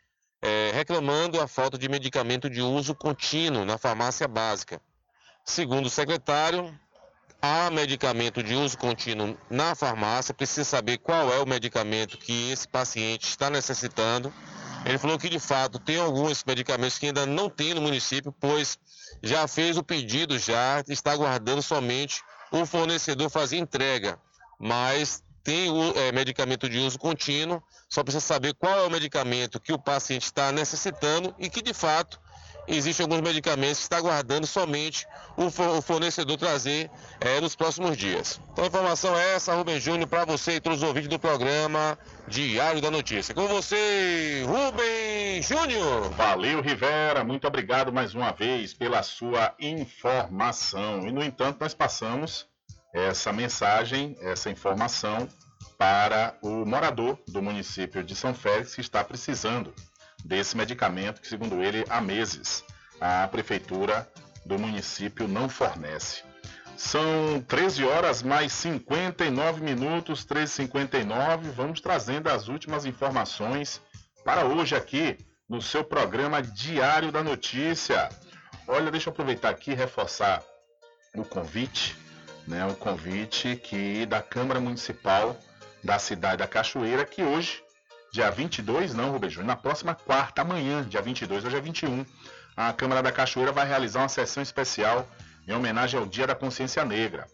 [0.48, 4.80] é, reclamando a falta de medicamento de uso contínuo na farmácia básica.
[5.44, 6.74] Segundo o secretário,
[7.42, 12.66] há medicamento de uso contínuo na farmácia, precisa saber qual é o medicamento que esse
[12.66, 14.34] paciente está necessitando.
[14.86, 18.80] Ele falou que de fato tem alguns medicamentos que ainda não tem no município, pois
[19.22, 22.22] já fez o pedido, já está aguardando somente
[22.54, 24.18] o fornecedor fazer entrega.
[24.58, 29.62] Mas tem o é, medicamento de uso contínuo, só precisa saber qual é o medicamento
[29.62, 32.20] que o paciente está necessitando e que de fato
[32.68, 35.08] existem alguns medicamentos que está aguardando somente
[35.38, 35.50] o
[35.82, 36.92] fornecedor trazer
[37.22, 38.42] é, nos próximos dias.
[38.52, 41.98] Então a informação é essa, Rubem Júnior, para você e todos os ouvintes do programa
[42.28, 43.34] Diário da Notícia.
[43.34, 46.10] Com você, Rubem Júnior.
[46.10, 47.24] Valeu, Rivera.
[47.24, 51.08] Muito obrigado mais uma vez pela sua informação.
[51.08, 52.46] E, no entanto, nós passamos
[52.98, 55.28] essa mensagem, essa informação
[55.78, 59.74] para o morador do município de São Félix que está precisando
[60.26, 62.64] desse medicamento que, segundo ele, há meses
[63.00, 64.10] a prefeitura
[64.46, 66.24] do município não fornece.
[66.76, 71.52] São 13 horas mais 59 minutos, 13h59.
[71.56, 73.82] Vamos trazendo as últimas informações
[74.24, 75.18] para hoje aqui
[75.50, 78.10] no seu programa Diário da Notícia.
[78.68, 80.44] Olha, deixa eu aproveitar aqui e reforçar
[81.16, 81.96] o convite,
[82.48, 82.66] né?
[82.66, 85.38] O convite que da Câmara Municipal
[85.84, 87.62] da cidade da Cachoeira, que hoje
[88.12, 92.06] dia 22, não, Rubem Júnior, na próxima quarta, amanhã, dia 22, hoje é 21,
[92.56, 95.08] a Câmara da Cachoeira vai realizar uma sessão especial
[95.48, 97.28] em homenagem ao Dia da Consciência Negra.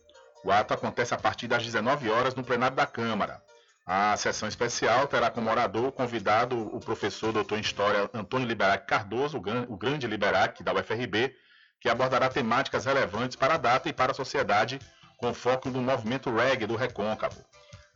[0.44, 3.42] O ato acontece a partir das 19 horas no plenário da Câmara.
[3.86, 9.38] A sessão especial terá como orador convidado o professor doutor em História Antônio Liberac Cardoso,
[9.38, 11.34] o grande Liberac da UFRB,
[11.80, 14.80] que abordará temáticas relevantes para a data e para a sociedade,
[15.18, 17.44] com foco no movimento reggae do Recôncavo.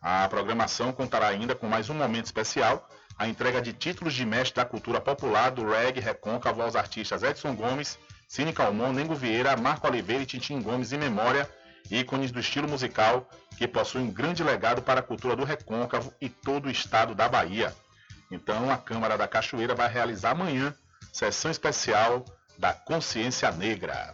[0.01, 2.87] A programação contará ainda com mais um momento especial,
[3.17, 7.55] a entrega de títulos de mestre da cultura popular do reggae recôncavo aos artistas Edson
[7.55, 11.49] Gomes, Cine Calmon, Nengo Vieira, Marco Oliveira e Tintim Gomes em memória,
[11.89, 13.27] ícones do estilo musical
[13.57, 17.27] que possuem um grande legado para a cultura do recôncavo e todo o estado da
[17.27, 17.73] Bahia.
[18.29, 20.75] Então, a Câmara da Cachoeira vai realizar amanhã
[21.11, 22.23] sessão especial
[22.57, 24.13] da Consciência Negra.